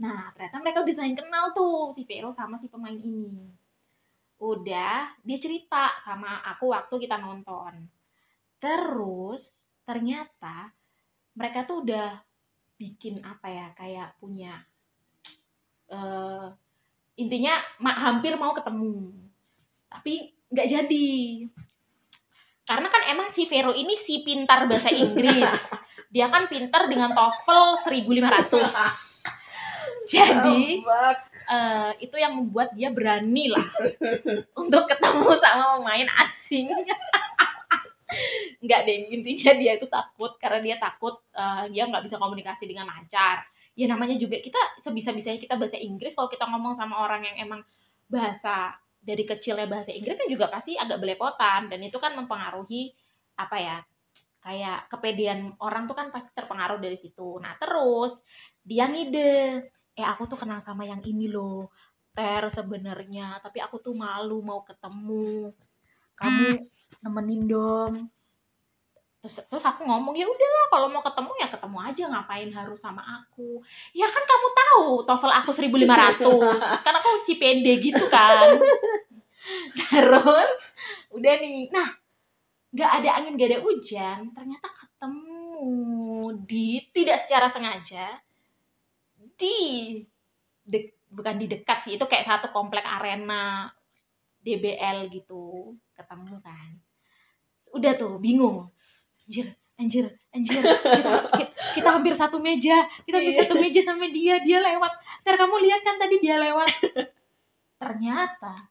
Nah, 0.00 0.30
ternyata 0.32 0.56
mereka 0.62 0.78
udah 0.86 0.94
saling 0.94 1.18
kenal 1.18 1.44
tuh 1.52 1.90
si 1.92 2.06
Vero 2.08 2.30
sama 2.32 2.56
si 2.56 2.70
pemain 2.72 2.96
ini. 2.96 3.50
Udah, 4.38 5.10
dia 5.20 5.38
cerita 5.42 5.98
sama 6.00 6.38
aku 6.48 6.70
waktu 6.70 6.94
kita 7.02 7.18
nonton. 7.20 7.90
Terus 8.62 9.52
ternyata 9.88 10.68
mereka 11.32 11.64
tuh 11.64 11.80
udah 11.80 12.20
bikin 12.76 13.24
apa 13.24 13.48
ya 13.48 13.66
kayak 13.72 14.08
punya 14.20 14.60
eh 15.88 16.46
intinya 17.16 17.56
hampir 17.80 18.36
mau 18.36 18.52
ketemu 18.52 19.16
tapi 19.88 20.36
nggak 20.52 20.68
jadi. 20.68 21.10
Karena 22.68 22.92
kan 22.92 23.02
emang 23.08 23.32
si 23.32 23.48
Vero 23.48 23.72
ini 23.72 23.96
si 23.96 24.20
pintar 24.20 24.68
bahasa 24.68 24.92
Inggris. 24.92 25.48
Dia 26.12 26.28
kan 26.28 26.48
pintar 26.48 26.88
dengan 26.88 27.12
TOEFL 27.12 27.84
1500 27.84 29.28
jadi 30.08 30.80
eh, 31.52 31.90
itu 32.00 32.16
yang 32.16 32.32
membuat 32.40 32.72
dia 32.72 32.88
berani 32.88 33.52
lah 33.52 33.68
untuk 34.56 34.88
ketemu 34.88 35.28
sama 35.36 35.76
pemain 35.76 36.08
asing. 36.24 36.72
Enggak 38.62 38.80
deh, 38.88 38.96
intinya 39.12 39.52
dia 39.60 39.72
itu 39.76 39.86
takut 39.86 40.32
karena 40.40 40.60
dia 40.64 40.76
takut 40.80 41.20
eh, 41.36 41.64
dia 41.72 41.84
nggak 41.88 42.04
bisa 42.04 42.16
komunikasi 42.16 42.64
dengan 42.68 42.88
lancar. 42.88 43.44
ya 43.78 43.86
namanya 43.86 44.18
juga 44.18 44.42
kita 44.42 44.58
sebisa-bisanya 44.82 45.38
kita 45.38 45.54
bahasa 45.54 45.78
Inggris 45.78 46.10
kalau 46.18 46.26
kita 46.26 46.50
ngomong 46.50 46.74
sama 46.74 46.98
orang 46.98 47.22
yang 47.30 47.46
emang 47.46 47.62
bahasa 48.10 48.74
dari 48.98 49.22
kecilnya 49.22 49.70
bahasa 49.70 49.94
Inggris 49.94 50.18
kan 50.18 50.26
juga 50.26 50.50
pasti 50.50 50.74
agak 50.74 50.98
belepotan. 50.98 51.70
Dan 51.70 51.86
itu 51.86 51.96
kan 52.02 52.18
mempengaruhi 52.18 52.90
apa 53.38 53.56
ya 53.62 53.76
kayak 54.42 54.90
kepedean 54.90 55.54
orang 55.62 55.86
tuh 55.86 55.94
kan 55.94 56.10
pasti 56.10 56.34
terpengaruh 56.34 56.82
dari 56.82 56.98
situ. 56.98 57.38
Nah 57.38 57.54
terus 57.60 58.18
dia 58.66 58.90
ngide 58.90 59.62
eh 59.98 60.06
aku 60.06 60.26
tuh 60.30 60.38
kenal 60.38 60.58
sama 60.58 60.82
yang 60.86 60.98
ini 61.06 61.30
loh 61.30 61.70
ter 62.18 62.42
sebenarnya. 62.50 63.38
Tapi 63.44 63.62
aku 63.62 63.78
tuh 63.78 63.94
malu 63.94 64.42
mau 64.42 64.66
ketemu. 64.66 65.54
Kamu 66.18 66.66
nemenin 67.02 67.46
dong. 67.46 68.10
Terus 69.18 69.34
terus 69.50 69.64
aku 69.66 69.82
ngomong 69.82 70.14
ya 70.14 70.30
udah 70.30 70.70
kalau 70.70 70.86
mau 70.94 71.02
ketemu 71.02 71.30
ya 71.42 71.48
ketemu 71.50 71.78
aja 71.82 72.02
ngapain 72.06 72.50
harus 72.54 72.78
sama 72.78 73.02
aku? 73.02 73.58
Ya 73.90 74.06
kan 74.06 74.22
kamu 74.22 74.48
tahu 74.54 74.86
TOEFL 75.02 75.32
aku 75.42 75.50
1500 75.50 76.22
kan 76.86 76.94
aku 77.02 77.08
si 77.26 77.34
pede 77.34 77.82
gitu 77.82 78.06
kan. 78.06 78.62
Terus 79.74 80.50
udah 81.10 81.34
nih. 81.42 81.66
Nah 81.74 81.88
nggak 82.68 82.90
ada 83.02 83.10
angin 83.18 83.34
nggak 83.34 83.50
ada 83.50 83.60
hujan 83.64 84.28
ternyata 84.36 84.68
ketemu 84.68 86.36
di 86.44 86.84
tidak 86.92 87.16
secara 87.24 87.48
sengaja 87.48 88.20
di 89.40 89.56
de, 90.68 90.92
bukan 91.08 91.40
di 91.40 91.48
dekat 91.48 91.88
sih 91.88 91.96
itu 91.96 92.04
kayak 92.04 92.28
satu 92.28 92.52
komplek 92.52 92.84
arena 92.84 93.66
DBL 94.46 95.10
gitu. 95.10 95.74
Ketemu 95.96 96.38
kan 96.38 96.87
udah 97.74 97.92
tuh 97.96 98.16
bingung. 98.20 98.68
Anjir 99.26 99.54
anjir 99.78 100.10
anjir. 100.34 100.58
Kita, 100.58 101.30
kita, 101.38 101.50
kita 101.78 101.88
hampir 101.88 102.12
satu 102.16 102.42
meja. 102.42 102.86
Kita 103.06 103.22
hampir 103.22 103.34
satu 103.34 103.54
meja 103.56 103.80
sama 103.86 104.10
dia. 104.10 104.42
Dia 104.42 104.58
lewat. 104.58 104.92
Ter 105.22 105.34
kamu 105.38 105.56
lihat 105.62 105.80
kan 105.86 105.96
tadi 106.00 106.18
dia 106.18 106.36
lewat. 106.40 106.68
Ternyata 107.78 108.68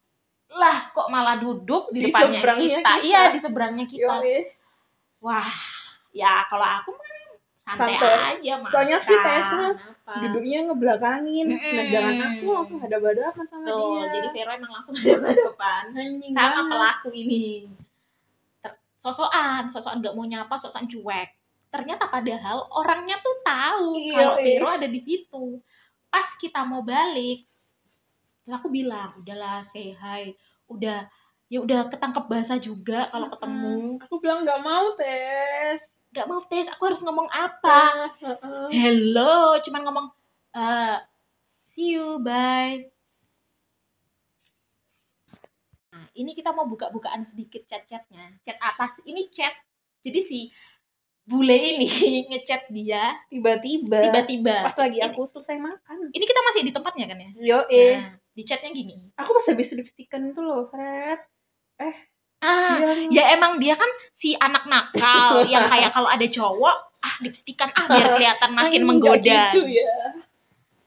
lah 0.48 0.88
kok 0.96 1.12
malah 1.12 1.36
duduk 1.36 1.92
di, 1.92 2.00
Di 2.00 2.04
depannya 2.08 2.40
kita. 2.40 2.56
kita. 2.56 2.92
iya 3.04 3.20
di 3.28 3.38
seberangnya 3.38 3.84
kita. 3.84 4.24
Yoi. 4.24 4.48
wah 5.20 5.50
ya 6.14 6.46
kalau 6.48 6.64
aku 6.64 6.96
mah 6.96 7.10
santai, 7.68 8.00
Santai. 8.00 8.40
aja 8.40 8.52
makan. 8.64 8.72
Soalnya 8.72 8.98
sih 9.04 9.18
Tessa 9.20 9.60
duduknya 10.08 10.58
ngebelakangin. 10.72 11.46
Mm-mm. 11.52 11.74
nah 11.76 11.84
jangan 11.92 12.14
aku 12.32 12.46
langsung 12.48 12.80
ada 12.80 12.96
badakan 12.96 13.44
sama 13.44 13.66
Tuh, 13.68 13.92
dia. 13.92 14.04
jadi 14.16 14.28
Vero 14.32 14.50
emang 14.56 14.72
langsung 14.72 14.94
Anjing 14.96 16.32
sama 16.32 16.60
pelaku 16.64 17.08
ini 17.12 17.68
sosokan 18.98 19.70
sosokan 19.70 20.02
nggak 20.02 20.14
mau 20.14 20.26
nyapa 20.26 20.54
sosokan 20.58 20.90
cuek. 20.90 21.28
Ternyata 21.68 22.08
padahal 22.08 22.66
orangnya 22.72 23.20
tuh 23.20 23.36
tahu 23.44 23.94
Iya, 23.94 24.14
kalau 24.16 24.34
iya. 24.40 24.44
Vero 24.44 24.68
ada 24.68 24.88
di 24.88 25.00
situ. 25.00 25.60
Pas 26.10 26.28
kita 26.40 26.64
mau 26.66 26.82
balik 26.82 27.46
terus 28.42 28.54
aku 28.64 28.72
bilang 28.72 29.12
udahlah 29.20 29.60
say 29.60 29.92
hi. 29.92 30.32
Udah 30.68 31.04
ya 31.48 31.58
udah 31.64 31.88
ketangkep 31.88 32.24
bahasa 32.28 32.56
juga 32.60 33.08
kalau 33.12 33.28
ketemu. 33.32 34.00
Aku 34.04 34.20
bilang 34.20 34.44
nggak 34.44 34.60
mau 34.64 34.96
tes. 34.96 35.80
Nggak 36.12 36.26
mau 36.26 36.40
tes 36.48 36.66
aku 36.72 36.82
harus 36.88 37.00
ngomong 37.04 37.28
apa? 37.28 38.12
Heeh. 38.18 38.68
hello 38.72 39.60
cuman 39.60 39.80
ngomong 39.84 40.06
eh 40.56 40.96
see 41.68 41.92
you 41.94 42.16
bye 42.24 42.97
nah 45.98 46.06
ini 46.14 46.30
kita 46.30 46.54
mau 46.54 46.62
buka-bukaan 46.64 47.26
sedikit 47.26 47.66
chat-chatnya. 47.66 48.38
Chat 48.40 48.54
atas 48.56 49.02
ini 49.02 49.26
chat. 49.28 49.50
Jadi 49.98 50.20
si 50.22 50.40
bule 51.26 51.52
ini 51.52 51.90
ngechat 52.30 52.70
dia 52.70 53.18
tiba-tiba 53.26 53.98
tiba-tiba. 54.00 54.62
pas 54.62 54.78
lagi 54.78 55.02
Ini- 55.02 55.06
aku 55.10 55.26
selesai 55.26 55.58
makan. 55.58 56.14
ini 56.14 56.22
kita 56.22 56.40
masih 56.40 56.60
di 56.62 56.72
tempatnya 56.72 57.04
kan 57.04 57.18
ya? 57.18 57.30
Yo 57.34 57.58
eh. 57.68 57.98
Nah, 57.98 58.14
di 58.32 58.42
chatnya 58.46 58.70
gini. 58.70 59.10
Aku 59.18 59.34
pas 59.34 59.46
habis 59.50 59.74
lipstikan 59.74 60.22
itu 60.24 60.38
loh 60.38 60.70
Fred. 60.70 61.18
Ah 62.38 62.78
Dia 62.78 62.94
ya 63.10 63.22
emang 63.34 63.58
dia 63.58 63.74
kan 63.74 63.90
si 64.14 64.38
anak 64.38 64.70
nakal 64.70 65.42
yang 65.52 65.66
kayak 65.66 65.90
kalau 65.90 66.06
ada 66.06 66.22
cowok 66.24 66.76
ah 66.98 67.14
lipstikan 67.18 67.74
ah 67.74 67.90
biar 67.90 68.14
kelihatan 68.14 68.50
makin 68.54 68.70
Anjing, 68.70 68.86
menggoda 68.86 69.18
nggak 69.18 69.50
gitu. 69.52 69.60
ya. 69.66 69.94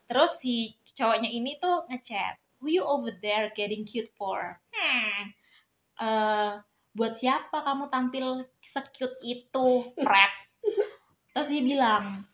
Terus 0.08 0.32
si 0.40 0.56
cowoknya 0.92 1.30
ini 1.30 1.56
tuh 1.56 1.86
ngechat, 1.88 2.41
who 2.62 2.70
you 2.70 2.86
over 2.86 3.10
there 3.18 3.50
getting 3.52 3.84
cute 3.84 4.14
for? 4.14 4.62
Hmm, 4.70 5.34
eh, 5.98 6.52
buat 6.94 7.18
siapa 7.18 7.66
kamu 7.66 7.90
tampil 7.90 8.46
secute 8.62 9.18
itu, 9.22 9.68
Fred? 9.98 10.34
Terus 11.32 11.48
dia 11.48 11.64
bilang, 11.64 12.28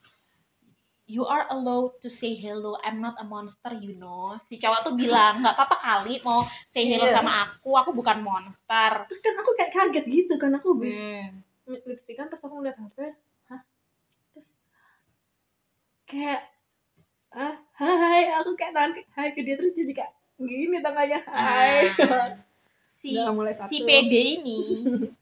you 1.06 1.24
are 1.24 1.48
allowed 1.48 1.96
to 2.02 2.12
say 2.12 2.36
hello, 2.36 2.76
I'm 2.84 3.00
not 3.00 3.16
a 3.16 3.24
monster, 3.24 3.72
you 3.72 3.96
know. 3.96 4.36
Si 4.46 4.60
cowok 4.60 4.84
tuh 4.84 4.94
bilang, 4.94 5.40
nggak 5.40 5.56
apa-apa 5.56 5.78
kali 5.80 6.20
mau 6.20 6.44
say 6.68 6.84
hello 6.84 7.08
Iya. 7.08 7.16
sama 7.16 7.32
aku, 7.48 7.72
aku 7.74 7.96
bukan 7.96 8.20
monster. 8.20 9.08
terus 9.08 9.24
kan 9.24 9.34
aku 9.40 9.56
kayak 9.56 9.72
kaget 9.72 10.06
gitu 10.06 10.36
kan 10.36 10.52
aku 10.52 10.76
habis 10.76 11.00
Hmm. 11.00 11.40
lipstikan 11.88 12.28
terus 12.28 12.44
aku 12.44 12.60
ngeliat 12.60 12.76
HP 12.76 12.98
hah 13.48 13.62
Terus 14.32 14.48
kayak 16.08 16.42
ah 17.32 17.56
hai 17.76 18.32
aku 18.34 18.56
kayak 18.56 18.72
tangan 18.72 18.92
hai 19.14 19.36
ke 19.36 19.44
dia 19.44 19.60
terus 19.60 19.76
jadi 19.76 19.92
kayak 19.94 20.14
gini 20.38 20.78
tangannya 20.82 21.20
hai 21.26 21.92
Nah, 21.98 22.38
si 23.02 23.14
si 23.70 23.78
PD 23.86 24.42
ini 24.42 24.62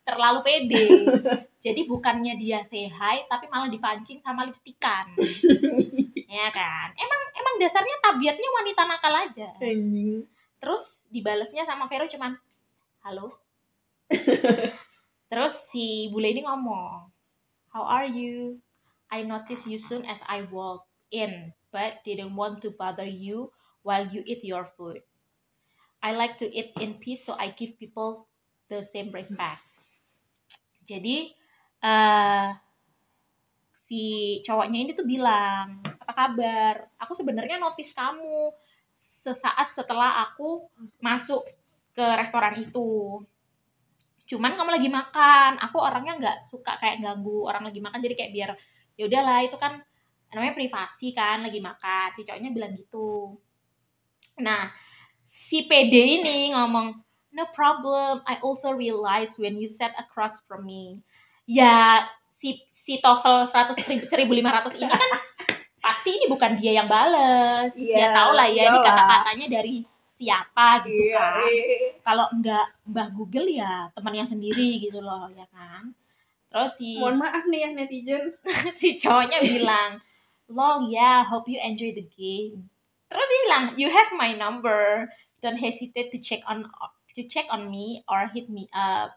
terlalu 0.08 0.40
pede. 0.44 0.86
Jadi 1.66 1.82
bukannya 1.90 2.38
dia 2.38 2.62
say 2.62 2.86
hi, 2.86 3.26
tapi 3.26 3.50
malah 3.50 3.68
dipancing 3.68 4.22
sama 4.22 4.46
lipstikan. 4.46 5.10
ya 6.38 6.48
kan? 6.54 6.94
Emang 6.94 7.22
emang 7.34 7.56
dasarnya 7.58 7.98
tabiatnya 8.00 8.50
wanita 8.54 8.82
nakal 8.86 9.14
aja. 9.18 9.50
anjing 9.60 10.24
Terus 10.62 11.02
dibalesnya 11.10 11.66
sama 11.66 11.90
Vero 11.90 12.06
cuman 12.06 12.38
halo. 13.02 13.34
Terus 15.26 15.54
si 15.74 16.08
bule 16.14 16.32
ini 16.32 16.46
ngomong, 16.46 17.10
How 17.74 17.84
are 17.84 18.08
you? 18.08 18.62
I 19.12 19.26
noticed 19.26 19.68
you 19.68 19.82
soon 19.82 20.06
as 20.08 20.22
I 20.30 20.48
walked 20.48 20.88
in, 21.12 21.52
but 21.74 22.00
didn't 22.08 22.38
want 22.38 22.62
to 22.64 22.72
bother 22.72 23.06
you 23.06 23.52
while 23.86 24.10
you 24.10 24.26
eat 24.26 24.42
your 24.42 24.66
food. 24.74 25.06
I 26.02 26.18
like 26.18 26.42
to 26.42 26.50
eat 26.50 26.74
in 26.82 26.98
peace, 26.98 27.22
so 27.22 27.38
I 27.38 27.54
give 27.54 27.78
people 27.78 28.26
the 28.66 28.82
same 28.82 29.14
respect. 29.14 29.62
Jadi 30.90 31.34
eh 31.86 32.50
si 33.86 34.02
cowoknya 34.42 34.80
ini 34.82 34.92
tuh 34.98 35.06
bilang, 35.06 35.86
apa 35.86 36.14
kabar? 36.14 36.90
Aku 36.98 37.14
sebenarnya 37.14 37.62
notice 37.62 37.94
kamu 37.94 38.50
sesaat 38.90 39.70
setelah 39.70 40.26
aku 40.26 40.66
masuk 40.98 41.46
ke 41.94 42.06
restoran 42.18 42.58
itu. 42.58 43.22
Cuman 44.26 44.58
kamu 44.58 44.82
lagi 44.82 44.90
makan, 44.90 45.62
aku 45.62 45.78
orangnya 45.78 46.18
nggak 46.18 46.38
suka 46.42 46.82
kayak 46.82 47.02
ganggu 47.06 47.46
orang 47.46 47.70
lagi 47.70 47.78
makan, 47.78 48.02
jadi 48.02 48.16
kayak 48.18 48.32
biar 48.34 48.52
ya 48.98 49.06
udahlah 49.06 49.46
itu 49.46 49.58
kan 49.62 49.86
namanya 50.34 50.58
privasi 50.58 51.14
kan 51.14 51.46
lagi 51.46 51.62
makan. 51.62 52.14
Si 52.18 52.26
cowoknya 52.26 52.50
bilang 52.50 52.74
gitu. 52.74 53.38
Nah, 54.40 54.72
si 55.24 55.64
PD 55.68 56.20
ini 56.22 56.52
ngomong, 56.52 56.96
no 57.36 57.46
problem, 57.52 58.24
I 58.28 58.40
also 58.44 58.72
realize 58.72 59.36
when 59.40 59.60
you 59.60 59.68
sat 59.68 59.96
across 60.00 60.40
from 60.48 60.68
me. 60.68 61.00
Ya, 61.46 62.08
si 62.28 62.64
si 62.72 63.02
TOEFL 63.02 63.50
100 63.50 63.82
1500 64.08 64.76
ini 64.78 64.86
kan 64.86 65.02
pasti 65.82 66.10
ini 66.18 66.26
bukan 66.26 66.58
dia 66.58 66.82
yang 66.82 66.90
bales. 66.90 67.74
Iya, 67.78 67.98
ya 67.98 68.08
tau 68.14 68.32
lah 68.34 68.48
ya 68.50 68.64
ini 68.74 68.80
kata-katanya 68.82 69.48
dari 69.50 69.76
siapa 70.06 70.88
gitu 70.88 71.12
iya 71.12 71.20
kan. 71.20 71.44
eh. 71.44 71.92
Kalau 72.02 72.26
enggak 72.32 72.66
Mbah 72.88 73.10
Google 73.12 73.52
ya 73.52 73.92
teman 73.92 74.16
yang 74.16 74.30
sendiri 74.30 74.80
gitu 74.80 75.04
loh 75.04 75.28
ya 75.36 75.46
kan. 75.52 75.92
Terus 76.50 76.72
si 76.80 76.96
mohon 76.96 77.20
maaf 77.20 77.44
nih 77.52 77.68
ya 77.68 77.70
netizen 77.76 78.32
si 78.82 78.96
cowoknya 78.96 79.44
bilang, 79.44 80.00
lol 80.48 80.88
ya, 80.88 81.26
hope 81.28 81.52
you 81.52 81.60
enjoy 81.60 81.92
the 81.92 82.06
game. 82.16 82.66
Terus 83.16 83.28
dia 83.32 83.42
bilang, 83.48 83.64
you 83.80 83.88
have 83.88 84.12
my 84.20 84.36
number, 84.36 85.08
don't 85.40 85.56
hesitate 85.56 86.12
to 86.12 86.20
check 86.20 86.44
on 86.52 86.68
to 87.16 87.24
check 87.32 87.48
on 87.48 87.72
me 87.72 88.04
or 88.12 88.28
hit 88.36 88.52
me 88.52 88.68
up. 88.76 89.16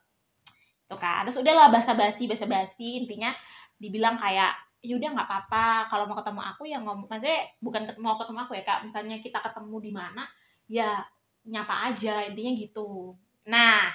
Tuh 0.87 0.95
kan, 1.03 1.27
terus 1.27 1.43
udahlah 1.43 1.75
basa-basi, 1.75 2.31
basa-basi, 2.31 3.03
intinya 3.03 3.35
dibilang 3.75 4.23
kayak, 4.23 4.55
ya 4.79 4.95
udah 4.95 5.11
nggak 5.19 5.27
apa-apa, 5.27 5.91
kalau 5.91 6.07
mau 6.07 6.15
ketemu 6.15 6.41
aku 6.47 6.63
ya 6.71 6.79
ngomong, 6.79 7.11
maksudnya 7.11 7.51
bukan 7.59 7.99
mau 7.99 8.15
ketemu 8.15 8.39
aku 8.47 8.53
ya 8.55 8.63
kak, 8.63 8.87
misalnya 8.87 9.19
kita 9.19 9.43
ketemu 9.43 9.77
di 9.83 9.91
mana, 9.91 10.23
ya 10.71 11.03
nyapa 11.43 11.91
aja, 11.91 12.23
intinya 12.31 12.53
gitu. 12.55 13.19
Nah, 13.51 13.91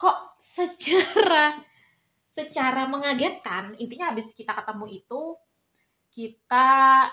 kok 0.00 0.40
secara 0.56 1.60
secara 2.34 2.90
mengagetkan 2.90 3.78
intinya 3.78 4.10
habis 4.10 4.34
kita 4.34 4.50
ketemu 4.58 4.98
itu 4.98 5.38
kita 6.14 6.68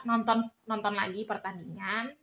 nonton 0.06 0.46
nonton 0.64 0.94
lagi 0.94 1.26
pertandingan. 1.26 2.14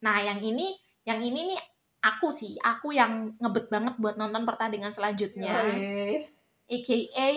Nah 0.00 0.16
yang 0.22 0.38
ini 0.38 0.72
yang 1.02 1.18
ini 1.18 1.50
nih 1.50 1.60
aku 2.00 2.30
sih 2.30 2.54
aku 2.56 2.90
yang 2.90 3.34
ngebet 3.36 3.66
banget 3.68 3.94
buat 3.98 4.14
nonton 4.14 4.42
pertandingan 4.42 4.90
selanjutnya. 4.90 5.50
Eh, 5.74 6.30
aka 6.70 7.28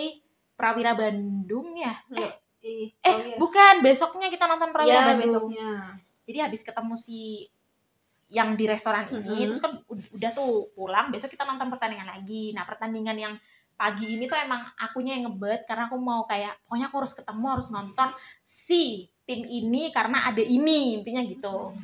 Prawira 0.56 0.94
Bandung 0.94 1.74
ya? 1.74 1.98
Eh 2.08 2.32
oh 3.04 3.18
iya. 3.20 3.36
bukan 3.36 3.74
besoknya 3.78 4.26
kita 4.26 4.46
nonton 4.46 4.70
Prawira 4.70 4.94
Iya, 4.96 5.06
Bandung. 5.12 5.50
besoknya. 5.50 5.70
jadi 6.22 6.38
habis 6.42 6.62
ketemu 6.62 6.94
si 6.96 7.46
yang 8.26 8.58
di 8.58 8.66
restoran 8.66 9.06
ini 9.08 9.22
Mhm. 9.36 9.46
terus 9.46 9.62
kan 9.62 9.78
ud- 9.86 10.10
udah 10.10 10.30
tuh 10.32 10.74
pulang 10.74 11.10
besok 11.10 11.30
kita 11.30 11.42
nonton 11.42 11.70
pertandingan 11.70 12.06
lagi. 12.08 12.50
Nah 12.50 12.66
pertandingan 12.66 13.14
yang 13.14 13.34
pagi 13.76 14.08
ini 14.10 14.24
tuh 14.24 14.36
emang 14.36 14.64
akunya 14.74 15.14
yang 15.14 15.28
ngebet 15.28 15.64
karena 15.64 15.84
aku 15.84 15.96
mau 15.96 16.24
kayak 16.24 16.56
pokoknya 16.64 16.88
aku 16.88 16.96
harus 16.98 17.12
ketemu 17.12 17.44
harus 17.46 17.68
nonton 17.68 18.08
si 18.42 18.84
tim 19.22 19.44
ini 19.44 19.88
karena 19.90 20.26
ada 20.26 20.40
ini 20.40 20.96
intinya 20.96 21.20
gitu 21.22 21.76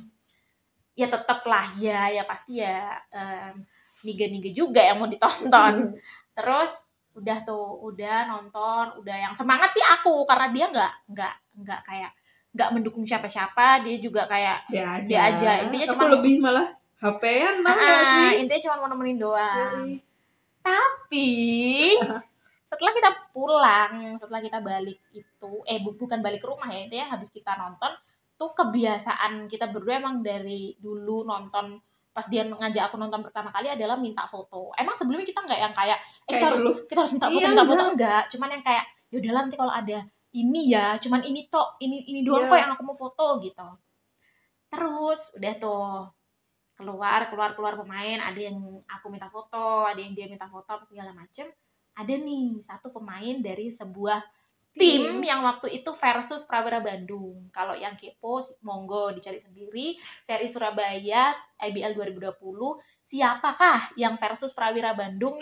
ya 0.95 1.07
tetep 1.07 1.41
lah 1.43 1.77
ya 1.77 2.09
ya 2.11 2.23
pasti 2.23 2.59
ya 2.59 2.97
em, 3.09 3.65
niga-niga 4.03 4.51
juga 4.51 4.81
yang 4.81 4.99
mau 4.99 5.09
ditonton 5.09 5.97
terus 6.33 6.73
udah 7.13 7.45
tuh 7.45 7.77
udah 7.83 8.25
nonton 8.27 8.85
udah 8.99 9.17
yang 9.19 9.33
semangat 9.33 9.73
sih 9.73 9.85
aku 9.85 10.25
karena 10.25 10.49
dia 10.49 10.67
nggak 10.69 10.93
nggak 11.09 11.35
nggak 11.61 11.81
kayak 11.83 12.13
nggak 12.53 12.69
mendukung 12.71 13.05
siapa-siapa 13.05 13.81
dia 13.81 13.97
juga 13.97 14.25
kayak 14.25 14.69
Dia 14.69 14.85
aja. 14.95 15.05
Dia 15.05 15.21
aja. 15.27 15.51
Intinya 15.65 15.87
cuma- 15.89 16.09
lebih 16.11 16.35
malah 16.39 16.69
HP-an 16.97 17.55
tau 17.61 17.75
gak 17.75 18.03
sih? 18.07 18.31
intinya 18.39 18.63
cuma 18.63 18.75
mau 18.79 18.89
nemenin 18.89 19.19
doang 19.19 19.89
Yoi. 19.89 20.12
Tapi 20.62 21.29
setelah 22.64 22.92
kita 22.92 23.11
pulang 23.31 23.92
setelah 24.16 24.40
kita 24.40 24.59
balik 24.59 24.98
itu 25.12 25.51
eh 25.62 25.79
bu- 25.79 25.94
bukan 25.94 26.18
balik 26.18 26.40
ke 26.40 26.48
rumah 26.48 26.66
ya 26.66 26.81
intinya 26.83 27.07
habis 27.12 27.29
kita 27.29 27.53
nonton 27.53 27.92
tuh 28.35 28.51
kebiasaan 28.53 29.46
kita 29.46 29.68
berdua 29.68 29.98
emang 29.98 30.18
dari 30.20 30.72
dulu 30.77 31.22
nonton 31.22 31.79
pas 32.11 32.25
dia 32.25 32.44
ngajak 32.44 32.88
aku 32.88 32.96
nonton 32.96 33.20
pertama 33.20 33.48
kali 33.48 33.68
adalah 33.68 33.96
minta 33.96 34.25
foto 34.27 34.72
emang 34.75 34.94
sebelumnya 34.94 35.25
kita 35.25 35.40
nggak 35.40 35.61
yang 35.61 35.72
kayak 35.72 35.98
eh 35.98 36.05
kita 36.29 36.35
Kayak 36.35 36.48
harus 36.48 36.62
dulu. 36.62 36.72
kita 36.87 36.98
harus 37.01 37.12
minta 37.12 37.27
foto 37.27 37.38
Iya, 37.38 37.48
minta 37.48 37.64
foto 37.64 37.85
enggak. 37.88 38.22
cuman 38.29 38.48
yang 38.51 38.62
kayak 38.62 38.85
yaudah 39.09 39.33
nanti 39.35 39.55
kalau 39.55 39.72
ada 39.72 39.98
ini 40.33 40.61
ya 40.66 40.87
cuman 40.96 41.20
ini 41.22 41.40
tok 41.46 41.77
ini 41.79 42.05
ini 42.07 42.20
doang 42.22 42.46
Iya. 42.46 42.51
kok 42.51 42.59
yang 42.59 42.72
aku 42.72 42.83
mau 42.83 42.96
foto 42.96 43.27
gitu 43.38 43.66
terus 44.68 45.20
udah 45.35 45.55
tuh 45.59 46.09
keluar 46.83 47.31
keluar 47.31 47.55
keluar 47.55 47.79
pemain 47.79 48.18
ada 48.18 48.40
yang 48.42 48.59
aku 48.90 49.07
minta 49.07 49.31
foto 49.31 49.87
ada 49.87 50.03
yang 50.03 50.18
dia 50.18 50.27
minta 50.27 50.51
foto 50.51 50.66
apa 50.66 50.83
segala 50.83 51.14
macem 51.14 51.47
ada 51.95 52.11
nih 52.11 52.59
satu 52.59 52.90
pemain 52.90 53.38
dari 53.38 53.71
sebuah 53.71 54.18
tim 54.73 55.21
yang 55.21 55.45
waktu 55.45 55.85
itu 55.85 55.92
versus 56.01 56.49
Prawira 56.49 56.81
Bandung. 56.81 57.53
Kalau 57.53 57.77
yang 57.77 57.92
kepo, 58.01 58.40
monggo 58.64 59.12
dicari 59.12 59.37
sendiri. 59.37 60.01
Seri 60.25 60.49
Surabaya 60.49 61.37
IBL 61.61 61.92
2020. 61.92 62.40
Siapakah 63.05 63.92
yang 64.01 64.16
versus 64.16 64.57
Prawira 64.57 64.97
Bandung? 64.97 65.37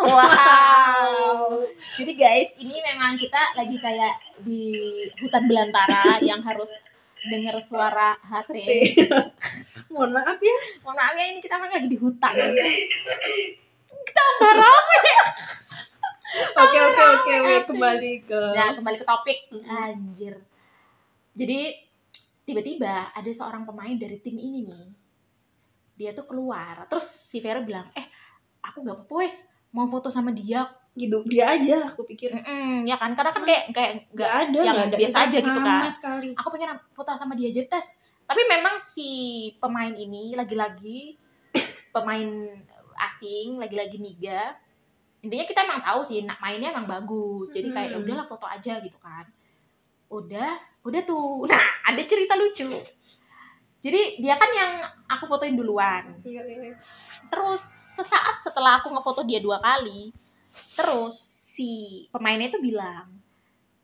Wow. 0.00 1.64
Jadi 2.00 2.12
guys, 2.16 2.48
ini 2.56 2.80
memang 2.80 3.20
kita 3.20 3.56
lagi 3.56 3.76
kayak 3.76 4.16
di 4.44 4.72
hutan 5.20 5.44
belantara 5.44 6.20
yang 6.24 6.40
harus 6.40 6.72
dengar 7.28 7.60
suara 7.60 8.16
HT. 8.24 8.56
Mohon 9.92 10.10
maaf 10.16 10.38
ya. 10.40 10.56
Mohon 10.80 10.96
maaf 10.96 11.14
ya 11.18 11.24
ini 11.28 11.40
kita 11.44 11.54
memang 11.60 11.72
lagi 11.76 11.88
di 11.90 11.98
hutan. 12.00 12.34
Tambah 14.10 14.52
rame. 14.56 14.98
Oke 16.30 16.78
oke 16.78 17.02
oke 17.02 17.32
oke 17.42 17.54
kembali 17.74 18.12
ke 18.22 18.40
Nah, 18.54 18.70
kembali 18.78 19.02
ke 19.02 19.06
topik. 19.06 19.50
Anjir. 19.66 20.38
Jadi 21.34 21.74
tiba-tiba 22.46 23.10
ada 23.10 23.30
seorang 23.34 23.66
pemain 23.66 23.98
dari 23.98 24.14
tim 24.22 24.38
ini 24.38 24.62
nih. 24.62 24.86
Dia 25.98 26.10
tuh 26.14 26.30
keluar. 26.30 26.86
Terus 26.86 27.02
si 27.02 27.42
Vera 27.42 27.58
bilang, 27.58 27.90
"Eh, 27.98 28.06
aku 28.62 28.86
gak 28.86 29.02
apa-apa 29.02 29.14
wes 29.26 29.34
mau 29.74 29.90
foto 29.90 30.06
sama 30.06 30.30
dia." 30.30 30.70
Gitu 30.90 31.22
dia 31.26 31.54
aja 31.54 31.94
aku 31.94 32.02
pikir. 32.02 32.34
Mm-mm, 32.34 32.82
ya 32.82 32.98
kan? 32.98 33.14
Karena 33.14 33.30
kan 33.30 33.42
kayak 33.46 33.64
kayak 33.70 33.92
nggak 34.10 34.26
gak 34.26 34.32
ada 34.50 34.58
yang 34.60 34.76
ada 34.76 34.96
biasa 34.98 35.16
aja 35.26 35.38
gitu 35.38 35.60
kan. 35.60 35.82
sekali. 35.94 36.28
Aku 36.34 36.48
pengen 36.50 36.70
foto 36.92 37.10
sama 37.14 37.38
dia 37.38 37.50
jadi 37.50 37.70
tes. 37.70 37.86
Tapi 38.26 38.42
memang 38.46 38.78
si 38.78 39.08
pemain 39.58 39.90
ini 39.90 40.34
lagi-lagi 40.34 41.14
pemain 41.94 42.28
asing 43.00 43.56
lagi-lagi 43.56 43.96
niga 43.96 44.54
intinya 45.20 45.44
kita 45.44 45.60
emang 45.64 45.80
tahu 45.84 46.00
sih 46.00 46.24
nak 46.24 46.40
mainnya 46.40 46.72
emang 46.72 46.88
bagus. 46.88 47.52
Jadi 47.52 47.70
kayak 47.70 47.88
ya 47.92 47.96
Hmm. 47.96 48.04
udahlah 48.04 48.26
foto 48.26 48.46
aja 48.48 48.80
gitu 48.80 48.96
kan. 48.98 49.28
Udah 50.08 50.50
udah 50.82 51.00
tuh. 51.04 51.44
Nah 51.50 51.64
ada 51.86 52.02
cerita 52.02 52.34
lucu. 52.34 52.66
Jadi 53.80 54.20
dia 54.20 54.36
kan 54.36 54.50
yang 54.52 54.72
aku 55.08 55.24
fotoin 55.24 55.56
duluan. 55.56 56.18
Iya 56.24 56.42
iya. 56.44 56.72
Terus 57.28 57.62
sesaat 57.96 58.40
setelah 58.40 58.80
aku 58.80 58.88
ngefoto 58.90 59.24
dia 59.24 59.40
dua 59.40 59.60
kali 59.60 60.12
terus 60.74 61.18
si 61.50 62.06
pemainnya 62.14 62.48
itu 62.48 62.60
bilang 62.62 63.10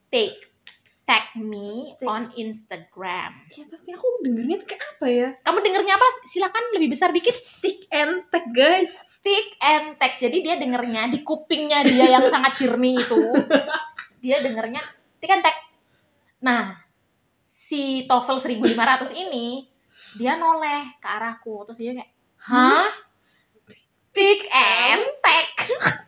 take 0.08 0.56
tag 1.06 1.38
me 1.38 1.94
Take. 1.94 2.02
on 2.04 2.34
Instagram. 2.34 3.30
Ya 3.54 3.64
tapi 3.70 3.88
aku 3.94 4.06
dengernya 4.26 4.58
tuh 4.58 4.68
kayak 4.74 4.82
apa 4.98 5.06
ya? 5.06 5.28
Kamu 5.46 5.58
dengernya 5.62 5.94
apa? 5.94 6.08
Silakan 6.26 6.64
lebih 6.74 6.88
besar 6.92 7.14
dikit. 7.14 7.38
Tick 7.62 7.86
and 7.94 8.26
tag 8.34 8.50
guys. 8.50 8.90
Stick 9.22 9.54
and 9.62 9.94
tag. 10.02 10.18
Jadi 10.18 10.42
dia 10.42 10.58
dengernya 10.58 11.14
di 11.14 11.22
kupingnya 11.22 11.86
dia 11.86 12.10
yang 12.10 12.26
sangat 12.34 12.58
jernih 12.58 13.06
itu. 13.06 13.22
Dia 14.18 14.42
dengernya 14.42 14.82
stick 15.22 15.30
and 15.30 15.46
tag. 15.46 15.56
Nah 16.42 16.74
si 17.46 18.02
TOEFL 18.10 18.42
1500 18.42 19.14
ini 19.14 19.70
dia 20.18 20.34
noleh 20.34 20.90
ke 20.98 21.06
arahku. 21.06 21.70
Terus 21.70 21.78
dia 21.78 21.92
kayak 21.94 22.10
hah? 22.50 22.90
Stick 24.10 24.42
and 24.50 25.06
tag 25.22 25.48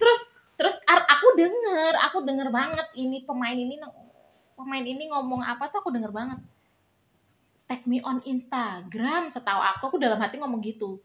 terus 0.00 0.20
terus 0.56 0.76
aku 0.86 1.28
denger 1.38 1.92
aku 2.10 2.18
denger 2.22 2.48
banget 2.50 2.88
ini 2.94 3.24
pemain 3.26 3.54
ini 3.56 3.78
pemain 4.62 4.84
ini 4.84 5.10
ngomong 5.10 5.42
apa 5.42 5.66
tuh 5.72 5.82
aku 5.82 5.90
denger 5.90 6.14
banget. 6.14 6.38
Tag 7.66 7.82
me 7.88 7.98
on 8.04 8.22
Instagram 8.22 9.32
setahu 9.32 9.58
aku 9.58 9.82
aku 9.90 9.96
dalam 9.98 10.20
hati 10.22 10.38
ngomong 10.38 10.62
gitu. 10.62 11.02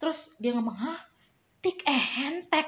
Terus 0.00 0.32
dia 0.40 0.56
ngomong 0.56 0.74
hah? 0.74 1.00
Tik 1.60 1.84
and 1.86 2.48
tag. 2.50 2.66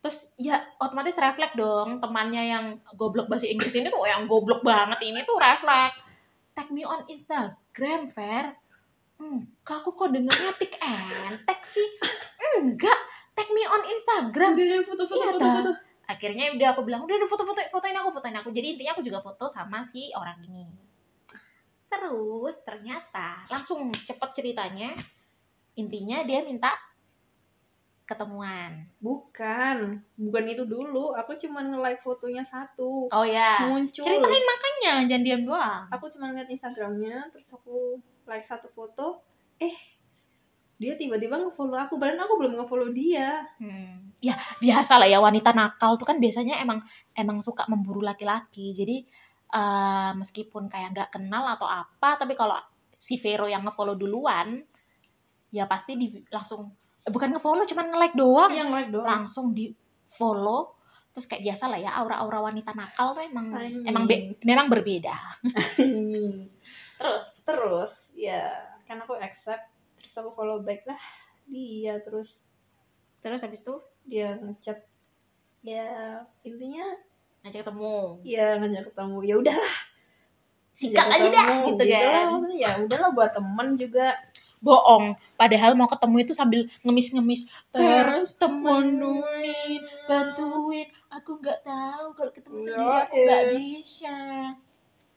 Terus 0.00 0.28
ya 0.36 0.64
otomatis 0.80 1.16
refleks 1.16 1.56
dong 1.56 2.00
temannya 2.00 2.42
yang 2.50 2.64
goblok 2.98 3.28
bahasa 3.28 3.48
Inggris 3.48 3.72
ini 3.72 3.88
tuh 3.88 4.04
yang 4.04 4.26
goblok 4.26 4.64
banget 4.66 5.00
ini 5.06 5.22
tuh 5.22 5.38
refleks. 5.38 6.02
Tag 6.56 6.68
me 6.74 6.82
on 6.82 7.06
Instagram 7.06 8.10
Fer. 8.10 8.58
Enggak 9.22 9.86
aku 9.86 9.94
kok 9.94 10.10
dengernya 10.10 10.52
tik 10.58 10.74
tag 11.46 11.60
sih. 11.68 11.88
Enggak 12.58 12.98
tag 13.34 13.48
me 13.50 13.62
on 13.66 13.82
Instagram. 13.84 14.50
Udah 14.54 14.64
udah 14.64 14.80
foto 14.86 15.02
foto 15.10 15.14
Iya, 15.18 15.32
foto 15.34 15.48
foto 15.60 15.72
akhirnya 16.04 16.52
udah 16.52 16.68
aku 16.76 16.80
bilang 16.84 17.02
udah 17.08 17.16
udah 17.16 17.28
foto 17.28 17.44
foto 17.48 17.60
fotoin 17.72 17.96
aku 17.96 18.10
fotoin 18.14 18.36
aku. 18.38 18.50
Jadi 18.52 18.76
intinya 18.76 18.92
aku 18.96 19.02
juga 19.04 19.20
foto 19.24 19.48
sama 19.48 19.82
si 19.84 20.12
orang 20.12 20.38
ini. 20.44 20.64
Terus 21.88 22.54
ternyata 22.64 23.48
langsung 23.48 23.90
cepet 23.92 24.30
ceritanya. 24.36 24.92
Intinya 25.74 26.22
dia 26.22 26.44
minta 26.46 26.70
ketemuan. 28.04 28.84
Bukan. 29.00 29.98
Bukan 30.20 30.44
itu 30.44 30.64
dulu. 30.68 31.16
Aku 31.16 31.34
cuma 31.40 31.64
nge-like 31.64 32.04
fotonya 32.04 32.44
satu. 32.44 33.08
Oh 33.08 33.26
ya 33.26 33.64
muncul. 33.64 34.04
Ceritain 34.04 34.44
makanya 34.44 34.92
jangan 35.08 35.24
diam 35.24 35.42
doang. 35.48 35.82
Aku 35.88 36.12
cuma 36.12 36.36
lihat 36.36 36.48
Instagramnya 36.52 37.32
terus 37.32 37.48
aku 37.48 37.98
like 38.28 38.44
satu 38.44 38.68
foto. 38.76 39.24
Eh 39.56 39.93
dia 40.74 40.94
tiba-tiba 40.94 41.38
nge-follow 41.38 41.78
aku 41.78 41.96
padahal 41.96 42.26
aku 42.26 42.34
belum 42.40 42.52
nge-follow 42.58 42.90
dia 42.90 43.46
Hmm. 43.56 44.10
Ya 44.18 44.34
biasa 44.56 44.96
lah 44.96 45.04
ya 45.04 45.20
wanita 45.20 45.52
nakal 45.52 45.94
tuh 45.94 46.08
kan 46.08 46.16
biasanya 46.16 46.56
emang 46.56 46.80
emang 47.12 47.44
suka 47.44 47.68
memburu 47.68 48.00
laki-laki. 48.00 48.72
Jadi 48.72 49.04
eh, 49.50 50.10
meskipun 50.16 50.66
kayak 50.66 50.96
nggak 50.96 51.10
kenal 51.12 51.44
atau 51.46 51.68
apa, 51.68 52.16
tapi 52.16 52.32
kalau 52.32 52.56
si 52.96 53.20
Vero 53.20 53.44
yang 53.44 53.62
ngefollow 53.62 53.92
duluan, 53.92 54.64
ya 55.50 55.68
pasti 55.68 55.94
di 55.94 56.08
langsung 56.26 56.72
bukan 57.04 57.36
ngefollow, 57.36 57.68
cuman 57.68 57.92
nge-like 57.92 58.16
doang, 58.16 58.48
yang 58.50 58.72
like 58.72 58.88
doang 58.88 59.04
langsung 59.04 59.52
di 59.52 59.76
follow. 60.10 60.72
Terus 61.12 61.28
kayak 61.28 61.44
biasa 61.44 61.64
lah 61.68 61.78
ya 61.78 61.90
aura-aura 61.94 62.40
wanita 62.42 62.72
nakal 62.72 63.12
tuh 63.12 63.22
emang 63.22 63.52
Anjing. 63.52 63.84
emang 63.84 64.04
be- 64.08 64.40
memang 64.40 64.66
berbeda. 64.66 65.14
Terus 66.96 67.26
terus 67.44 67.92
ya 68.16 68.48
kan 68.86 68.98
aku 68.98 69.14
accept 69.14 69.68
terus 70.14 70.30
aku 70.30 70.30
follow 70.38 70.62
back 70.62 70.86
lah 70.86 71.00
dia 71.50 71.98
terus 72.06 72.38
terus 73.18 73.42
habis 73.42 73.66
itu? 73.66 73.82
dia 74.04 74.36
ngechat. 74.36 74.84
Ya 75.64 76.22
intinya 76.44 76.84
ngajak 77.40 77.64
ketemu. 77.64 78.20
ya 78.22 78.60
ngajak 78.60 78.84
ketemu. 78.92 79.18
Ya 79.24 79.34
udahlah. 79.40 79.76
Sikat 80.76 81.06
ngajak 81.08 81.24
aja 81.24 81.28
dah 81.32 81.46
gitu 81.64 81.82
lah, 81.88 82.00
kan. 82.04 82.24
maksudnya. 82.36 82.60
Ya 82.60 82.70
udahlah 82.84 83.10
buat 83.16 83.30
temen 83.32 83.68
juga. 83.80 84.06
Bohong. 84.60 85.16
Padahal 85.40 85.72
mau 85.72 85.88
ketemu 85.88 86.16
itu 86.20 86.32
sambil 86.36 86.60
ngemis-ngemis. 86.84 87.48
Terus 87.72 88.36
temenin. 88.36 89.80
bantuin. 90.04 90.88
Aku 91.08 91.40
nggak 91.40 91.64
tahu 91.64 92.06
kalau 92.16 92.32
ketemu 92.32 92.56
Ya, 92.60 92.64
sendiri 92.68 92.84
aku 92.84 93.14
nggak 93.24 93.44
bisa 93.56 94.16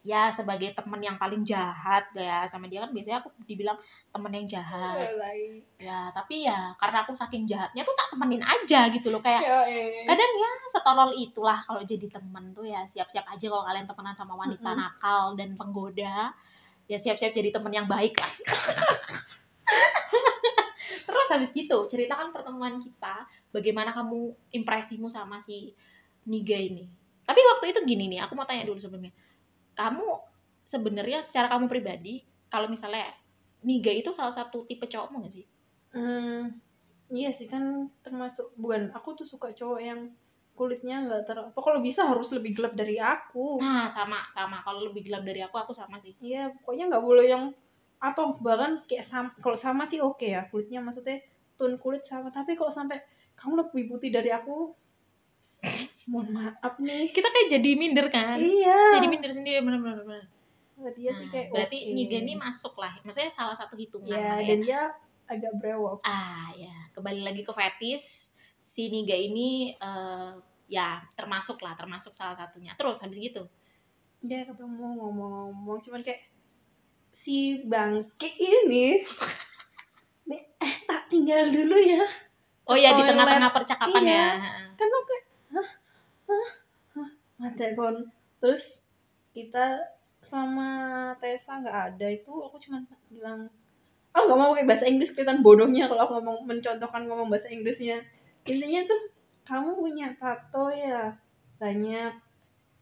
ya 0.07 0.31
sebagai 0.31 0.71
temen 0.71 1.03
yang 1.03 1.19
paling 1.19 1.43
jahat 1.43 2.07
ya. 2.15 2.47
Sama 2.47 2.71
dia 2.71 2.87
kan 2.87 2.95
biasanya 2.95 3.19
aku 3.19 3.35
dibilang 3.43 3.75
temen 4.15 4.31
yang 4.31 4.47
jahat. 4.47 5.11
Ya 5.75 6.07
tapi 6.15 6.47
ya 6.47 6.71
karena 6.79 7.03
aku 7.03 7.11
saking 7.11 7.43
jahatnya 7.43 7.83
tuh 7.83 7.91
tak 7.91 8.15
temenin 8.15 8.39
aja 8.39 8.87
gitu 8.87 9.11
loh. 9.11 9.19
Kayak 9.19 9.43
Ya, 9.43 9.59
eh. 9.67 10.07
kadang 10.07 10.31
ya 10.39 10.51
setolol 10.71 11.11
itulah 11.11 11.59
kalau 11.67 11.83
jadi 11.83 12.07
temen 12.07 12.55
tuh 12.55 12.63
ya 12.63 12.87
siap-siap 12.87 13.27
aja 13.27 13.45
kalau 13.51 13.67
kalian 13.67 13.83
temenan 13.83 14.15
sama 14.15 14.39
wanita 14.39 14.71
Mm-mm. 14.71 14.79
nakal 14.79 15.35
dan 15.35 15.59
penggoda 15.59 16.31
ya 16.87 16.95
siap-siap 16.95 17.35
jadi 17.35 17.51
temen 17.51 17.75
yang 17.75 17.91
baik. 17.91 18.15
Lah 18.15 18.31
terus 21.07 21.27
habis 21.31 21.51
gitu 21.51 21.87
ceritakan 21.91 22.31
pertemuan 22.31 22.79
kita 22.79 23.27
bagaimana 23.51 23.91
kamu 23.91 24.31
impresimu 24.55 25.11
sama 25.11 25.43
si 25.43 25.75
Niga 26.27 26.55
ini. 26.55 26.87
Tapi 27.27 27.39
waktu 27.43 27.75
itu 27.75 27.79
gini 27.83 28.07
nih 28.15 28.23
aku 28.23 28.35
mau 28.35 28.47
tanya 28.47 28.63
dulu 28.63 28.79
sebelumnya 28.79 29.11
kamu 29.77 30.07
sebenarnya 30.67 31.23
secara 31.23 31.53
kamu 31.55 31.69
pribadi 31.69 32.25
kalau 32.51 32.67
misalnya 32.67 33.13
Niga 33.63 33.89
itu 33.89 34.13
salah 34.13 34.33
satu 34.33 34.67
tipe 34.69 34.85
cowokmu 34.85 35.25
gak 35.25 35.33
sih? 35.33 35.45
Hmm, 35.91 36.61
iya 37.09 37.33
sih 37.33 37.49
kan 37.49 37.89
termasuk 38.05 38.53
bukan 38.53 38.93
aku 38.93 39.17
tuh 39.17 39.25
suka 39.25 39.49
cowok 39.55 39.81
yang 39.81 40.13
kulitnya 40.57 41.05
nggak 41.05 41.21
ter 41.29 41.37
apa 41.37 41.59
kalau 41.61 41.85
bisa 41.85 42.01
harus 42.05 42.29
lebih 42.33 42.57
gelap 42.57 42.73
dari 42.77 42.97
aku. 43.01 43.61
Nah 43.61 43.89
sama 43.89 44.25
sama. 44.33 44.61
Kalau 44.65 44.89
lebih 44.89 45.05
gelap 45.09 45.25
dari 45.25 45.41
aku 45.41 45.57
aku 45.57 45.73
sama 45.73 45.97
sih. 46.01 46.13
Iya 46.21 46.53
pokoknya 46.61 46.89
nggak 46.93 47.05
boleh 47.05 47.25
yang 47.29 47.43
atau 47.97 48.37
bahkan 48.37 48.85
kayak 48.85 49.09
sam 49.09 49.33
kalau 49.41 49.57
sama 49.57 49.89
sih 49.89 49.97
oke 49.97 50.21
ya 50.21 50.45
kulitnya 50.53 50.85
maksudnya 50.85 51.17
tone 51.57 51.81
kulit 51.81 52.05
sama 52.05 52.29
tapi 52.29 52.53
kalau 52.53 52.69
sampai 52.69 53.01
kamu 53.33 53.65
lebih 53.65 53.89
putih 53.89 54.13
dari 54.13 54.29
aku 54.29 54.69
mohon 56.07 56.27
maaf 56.31 56.79
nih. 56.79 57.11
Kita 57.11 57.27
kayak 57.27 57.47
jadi 57.53 57.69
minder 57.75 58.07
kan? 58.07 58.39
Iya. 58.39 58.97
Jadi 58.97 59.07
minder 59.07 59.31
sendiri 59.31 59.59
bener-bener 59.59 60.01
bener. 60.01 60.25
dia 60.93 61.09
sih 61.11 61.25
Nah, 61.25 61.31
kayak 61.33 61.47
berarti 61.51 61.77
oke. 61.83 61.91
Niga 61.91 62.17
ini 62.17 62.33
masuk 62.33 62.73
lah. 62.77 62.93
Maksudnya 63.01 63.27
salah 63.27 63.53
satu 63.53 63.73
hitungan 63.73 64.13
ya 64.13 64.17
lah 64.17 64.39
ya. 64.39 64.47
dan 64.47 64.59
dia 64.61 64.81
agak 65.27 65.53
brewok. 65.57 65.99
Ah 66.01 66.53
ya 66.53 66.71
kembali 66.93 67.21
lagi 67.21 67.41
ke 67.41 67.51
fetis 67.51 68.29
si 68.61 68.87
Niga 68.87 69.13
ini 69.13 69.73
eh, 69.73 70.31
ya 70.67 71.01
termasuk 71.13 71.59
lah 71.59 71.73
termasuk 71.73 72.13
salah 72.13 72.33
satunya. 72.33 72.71
Terus 72.73 73.01
habis 73.01 73.17
gitu? 73.17 73.49
Dia 74.21 74.45
ketemu 74.45 74.95
ngomong-ngomong 74.95 75.81
cuman 75.81 76.01
kayak 76.01 76.23
si 77.19 77.59
bangke 77.63 78.29
ini 78.37 79.01
nih 80.29 80.41
eh 80.57 80.75
tak 80.85 81.09
tinggal 81.09 81.49
dulu 81.49 81.75
ya. 81.75 82.05
Oh 82.63 82.75
ya 82.75 82.93
di 82.93 83.01
tengah-tengah 83.01 83.49
percakapan 83.49 84.03
Iya. 84.03 84.13
ya. 84.13 84.27
Kan 84.75 84.87
aku 84.87 85.03
kayak 85.05 85.23
hah? 86.27 86.47
Hah? 86.95 87.09
Ada 87.47 87.73
kon. 87.73 88.11
Terus 88.43 88.63
kita 89.33 89.81
sama 90.27 90.69
Tessa 91.23 91.63
nggak 91.63 91.77
ada 91.95 92.07
itu 92.11 92.31
aku 92.43 92.59
cuma 92.59 92.83
bilang 93.07 93.47
aku 94.11 94.23
nggak 94.27 94.39
mau 94.39 94.51
pakai 94.51 94.67
bahasa 94.67 94.85
Inggris 94.89 95.13
kelihatan 95.15 95.39
bodohnya 95.39 95.87
kalau 95.87 96.03
aku 96.03 96.13
ngomong 96.19 96.37
mencontohkan 96.49 97.07
ngomong 97.07 97.27
bahasa 97.31 97.47
Inggrisnya. 97.47 98.03
Intinya 98.47 98.81
tuh 98.87 99.01
kamu 99.47 99.69
punya 99.79 100.07
tato 100.19 100.73
ya? 100.73 101.15
Banyak. 101.61 102.13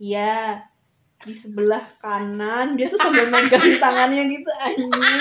Iya 0.01 0.65
di 1.23 1.34
sebelah 1.38 1.95
kanan. 1.99 2.75
Dia 2.75 2.91
tuh 2.91 2.99
sambil 2.99 3.27
megang 3.29 3.77
tangannya 3.84 4.23
gitu 4.31 4.51
anjing. 4.62 5.19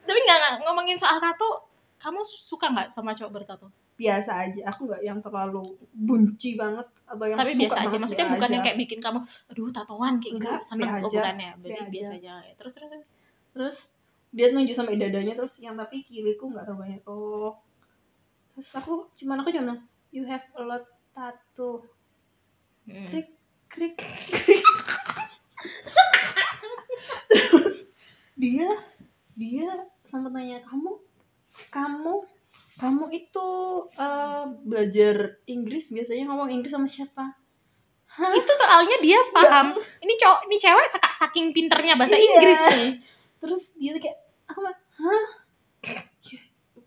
Tapi 0.00 0.18
nggak 0.26 0.38
nggak, 0.42 0.54
ngomongin 0.66 0.98
soal 0.98 1.22
tato 1.22 1.70
kamu 2.00 2.24
suka 2.26 2.66
nggak 2.72 2.90
sama 2.90 3.12
cowok 3.12 3.32
bertato 3.32 3.68
biasa 4.00 4.30
aja. 4.48 4.60
Aku 4.72 4.88
nggak 4.88 5.02
yang 5.04 5.20
terlalu 5.20 5.76
bunci 5.92 6.56
banget 6.56 6.88
atau 7.04 7.24
yang 7.28 7.38
tapi 7.38 7.52
biasa 7.58 7.78
aja. 7.84 7.96
maksudnya 8.00 8.26
biasa 8.26 8.36
bukan 8.40 8.50
yang 8.56 8.64
kayak 8.64 8.78
bikin 8.80 9.00
kamu 9.02 9.18
aduh 9.52 9.68
tatoan 9.74 10.14
kayak 10.22 10.32
gitu 10.38 10.46
Enggak, 10.46 10.60
be 10.64 10.84
oh 10.86 10.88
aja, 10.88 11.04
bukan 11.20 11.36
ya 11.36 11.50
berarti 11.60 11.82
be 11.84 11.92
biasa 11.92 12.12
aja. 12.16 12.32
aja. 12.40 12.52
Terus 12.56 12.72
terus 12.72 12.88
terus. 12.88 13.06
terus 13.50 13.76
dia 14.30 14.46
nunjuk 14.54 14.76
sampai 14.78 14.94
dadanya 14.96 15.34
terus 15.34 15.54
yang 15.60 15.74
tapi 15.76 16.00
kiriku 16.06 16.48
nggak 16.48 16.64
tahu 16.64 16.76
banyak. 16.80 17.02
Oh. 17.04 17.58
Terus 18.56 18.70
aku 18.72 19.10
cuman 19.20 19.44
aku 19.44 19.50
cuma 19.52 19.74
you 20.14 20.24
have 20.24 20.46
a 20.56 20.62
lot 20.64 20.84
tattoo. 21.12 21.84
Hmm. 22.88 23.06
krik 23.12 23.28
krik 23.70 23.94
krik 24.00 24.66
terus 27.30 27.86
dia 28.34 28.66
dia 29.36 29.68
sama 30.10 30.32
tanya 30.32 30.58
kamu 30.66 30.98
kamu 31.70 32.14
kamu 32.80 33.04
itu 33.12 33.48
eh, 33.94 34.44
belajar 35.00 35.16
Inggris 35.48 35.88
biasanya 35.88 36.28
ngomong 36.28 36.52
Inggris 36.52 36.68
sama 36.68 36.84
siapa? 36.84 37.24
Hah? 38.10 38.30
itu 38.36 38.52
soalnya 38.52 39.00
dia 39.00 39.16
paham. 39.32 39.80
Ini 39.96 40.12
cowok 40.18 40.40
ini 40.44 40.56
cewek 40.60 40.86
sak- 40.92 41.16
saking 41.16 41.56
pinternya 41.56 41.96
bahasa 41.96 42.20
Iya. 42.20 42.26
Inggris 42.28 42.60
nih. 42.68 42.90
Terus 43.40 43.62
dia 43.80 43.96
tuh 43.96 44.02
kayak 44.04 44.18
aku 44.44 44.60
hah? 44.60 45.24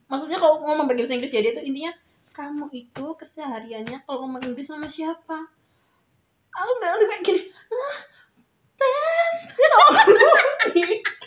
Maksudnya 0.05 0.37
kalau 0.37 0.61
ngomong 0.61 0.85
pakai 0.85 1.01
bahasa 1.01 1.17
Inggris 1.17 1.33
ya 1.33 1.41
dia 1.41 1.57
tuh 1.57 1.65
intinya 1.65 1.89
kamu 2.33 2.69
itu 2.69 3.05
kesehariannya 3.17 4.05
kalau 4.05 4.29
ngomong 4.29 4.45
Inggris 4.45 4.69
sama 4.69 4.85
siapa? 4.85 5.49
Aku 6.53 6.71
nggak 6.77 6.91
tuh 6.93 7.07
kayak 7.09 7.23
gini 7.25 7.41
hah? 7.49 7.95
Tes 8.77 9.37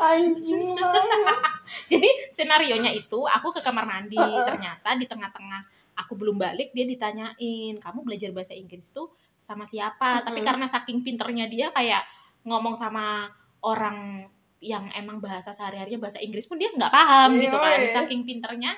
anjing 0.00 0.78
jadi 1.90 2.08
senario 2.32 2.74
nya 2.80 2.90
itu 2.94 3.26
aku 3.28 3.52
ke 3.52 3.60
kamar 3.60 3.84
mandi. 3.84 4.16
Ternyata 4.18 4.96
di 4.96 5.04
tengah-tengah 5.04 5.60
aku 5.98 6.14
belum 6.14 6.38
balik 6.38 6.70
dia 6.72 6.86
ditanyain 6.86 7.74
kamu 7.82 8.06
belajar 8.06 8.30
bahasa 8.30 8.54
Inggris 8.54 8.88
tuh 8.94 9.10
sama 9.38 9.66
siapa? 9.66 10.22
Tapi 10.22 10.40
Mm-mm. 10.40 10.48
karena 10.48 10.66
saking 10.70 11.02
pinternya 11.02 11.46
dia 11.50 11.68
kayak 11.74 12.06
ngomong 12.46 12.78
sama 12.78 13.28
orang 13.62 14.30
yang 14.58 14.90
emang 14.94 15.22
bahasa 15.22 15.54
sehari-harinya 15.54 16.02
bahasa 16.10 16.18
Inggris 16.18 16.46
pun 16.46 16.58
dia 16.58 16.70
nggak 16.74 16.90
paham 16.90 17.38
Iya, 17.38 17.42
gitu 17.46 17.56
kan. 17.58 17.80
Saking 18.02 18.22
pinternya 18.26 18.72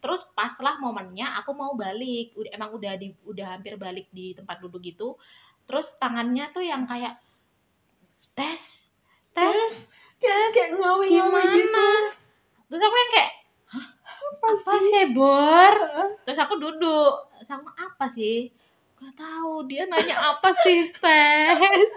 terus 0.00 0.24
pas 0.32 0.56
lah 0.64 0.80
momennya 0.80 1.38
aku 1.42 1.52
mau 1.52 1.74
balik. 1.76 2.32
Udah 2.34 2.50
emang 2.56 2.70
udah 2.74 2.92
di 2.96 3.12
udah 3.26 3.58
hampir 3.58 3.76
balik 3.78 4.08
di 4.10 4.34
tempat 4.34 4.58
duduk 4.62 4.82
gitu. 4.82 5.14
Terus 5.66 5.92
tangannya 6.02 6.50
tuh 6.50 6.66
yang 6.66 6.82
kayak 6.88 7.18
tes 8.34 8.90
tes 9.34 9.58
kayak 10.50 10.68
kayak 10.70 10.80
ngawe-ngawe 10.82 11.40
gitu 11.54 11.88
terus 12.70 12.82
aku 12.86 12.96
yang 12.98 13.10
kayak 13.14 13.32
apa 14.40 14.46
apa 14.56 14.74
sih? 14.78 14.88
sih 14.88 15.04
bor? 15.12 15.74
Terus 16.24 16.38
aku 16.38 16.54
duduk. 16.56 17.12
Sama 17.42 17.70
apa 17.76 18.06
sih? 18.08 18.48
Gak 18.96 19.14
tahu. 19.18 19.66
Dia 19.68 19.84
nanya 19.90 20.16
apa 20.16 20.54
sih 20.64 20.92
tes 20.96 21.90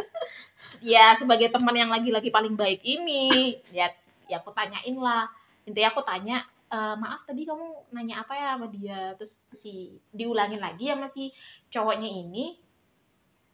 ya 0.84 1.16
sebagai 1.16 1.48
teman 1.48 1.72
yang 1.72 1.88
lagi-lagi 1.88 2.28
paling 2.28 2.60
baik 2.60 2.84
ini. 2.84 3.60
Ya 3.72 3.92
ya 4.28 4.44
aku 4.44 4.52
tanyain 4.52 4.98
lah. 5.00 5.32
Intinya 5.63 5.96
aku 5.96 6.04
tanya 6.04 6.44
"E, 6.68 6.78
maaf 7.00 7.24
tadi 7.24 7.48
kamu 7.48 7.94
nanya 7.96 8.26
apa 8.28 8.34
ya 8.36 8.48
sama 8.60 8.68
dia? 8.68 9.16
Terus 9.16 9.39
si 9.56 9.96
diulangin 10.12 10.60
lagi 10.60 10.92
sama 10.92 11.08
si 11.08 11.32
cowoknya 11.72 12.10
ini. 12.10 12.60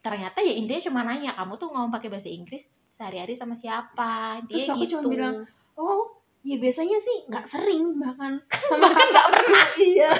Ternyata 0.02 0.42
ya 0.42 0.54
intinya 0.56 0.82
cuma 0.90 1.02
nanya 1.06 1.38
kamu 1.38 1.54
tuh 1.62 1.70
ngomong 1.70 1.94
pakai 1.94 2.10
bahasa 2.10 2.32
Inggris 2.32 2.66
sehari-hari 3.00 3.32
sama 3.32 3.56
siapa. 3.56 4.44
Dia 4.46 4.68
Terus 4.68 4.70
aku 4.70 4.84
gitu. 4.84 4.92
cuma 5.00 5.08
bilang, 5.08 5.36
oh 5.74 6.20
ya 6.44 6.60
biasanya 6.60 7.00
sih 7.00 7.24
nggak 7.26 7.48
sering 7.48 7.96
bahkan. 7.96 8.44
Sama 8.68 8.84
bahkan 8.92 9.08
nggak 9.08 9.28
pernah. 9.32 9.66
Iya. 9.80 10.12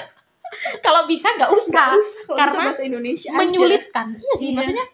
Kalau 0.80 1.04
bisa 1.04 1.30
nggak 1.30 1.52
usah 1.52 1.94
usah, 1.94 2.34
karena 2.34 2.50
bisa 2.50 2.66
bahasa 2.72 2.82
Indonesia 2.82 3.30
aja. 3.30 3.38
menyulitkan. 3.38 4.06
Iya 4.16 4.34
sih 4.34 4.48
Iya. 4.48 4.56
maksudnya 4.56 4.84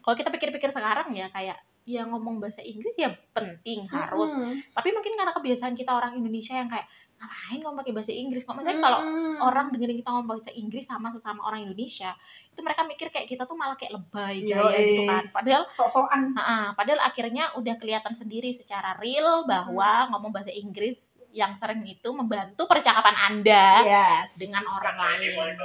kalau 0.00 0.16
kita 0.16 0.30
pikir-pikir 0.32 0.68
sekarang 0.68 1.12
ya 1.12 1.28
kayak 1.28 1.60
ya 1.84 2.00
ngomong 2.02 2.40
bahasa 2.40 2.64
Inggris 2.64 2.96
ya 2.96 3.12
penting 3.30 3.84
harus. 3.86 4.32
Mm-mm. 4.32 4.56
tapi 4.72 4.88
mungkin 4.90 5.14
karena 5.14 5.36
kebiasaan 5.36 5.76
kita 5.76 5.92
orang 5.92 6.16
Indonesia 6.16 6.56
yang 6.56 6.66
kayak 6.66 6.88
ngapain 7.24 7.58
ngomong 7.64 7.80
pakai 7.80 7.94
bahasa 7.96 8.12
Inggris 8.12 8.44
kok 8.44 8.52
maksudnya 8.52 8.84
kalau 8.84 9.00
Mm-mm. 9.00 9.40
orang 9.40 9.72
dengerin 9.72 9.96
kita 10.04 10.10
ngomong 10.12 10.28
bahasa 10.36 10.52
Inggris 10.52 10.84
sama 10.84 11.08
sesama 11.08 11.40
orang 11.48 11.64
Indonesia 11.64 12.12
itu 12.52 12.60
mereka 12.60 12.84
mikir 12.84 13.08
kayak 13.08 13.26
kita 13.32 13.48
tuh 13.48 13.56
malah 13.56 13.80
kayak 13.80 13.96
lebay 13.96 14.44
Yoi. 14.44 14.52
gaya 14.52 14.78
gitu 14.84 15.02
kan 15.08 15.24
padahal 15.32 15.62
sok-sokan 15.72 16.36
ah, 16.36 16.76
padahal 16.76 17.00
akhirnya 17.00 17.56
udah 17.56 17.80
kelihatan 17.80 18.12
sendiri 18.12 18.52
secara 18.52 19.00
real 19.00 19.48
bahwa 19.48 20.12
ngomong 20.12 20.36
bahasa 20.36 20.52
Inggris 20.52 21.00
yang 21.32 21.56
sering 21.56 21.82
itu 21.88 22.08
membantu 22.12 22.68
percakapan 22.68 23.16
Anda 23.16 23.66
yes 23.82 24.28
dengan 24.38 24.62
orang 24.70 24.94
lain. 24.94 25.58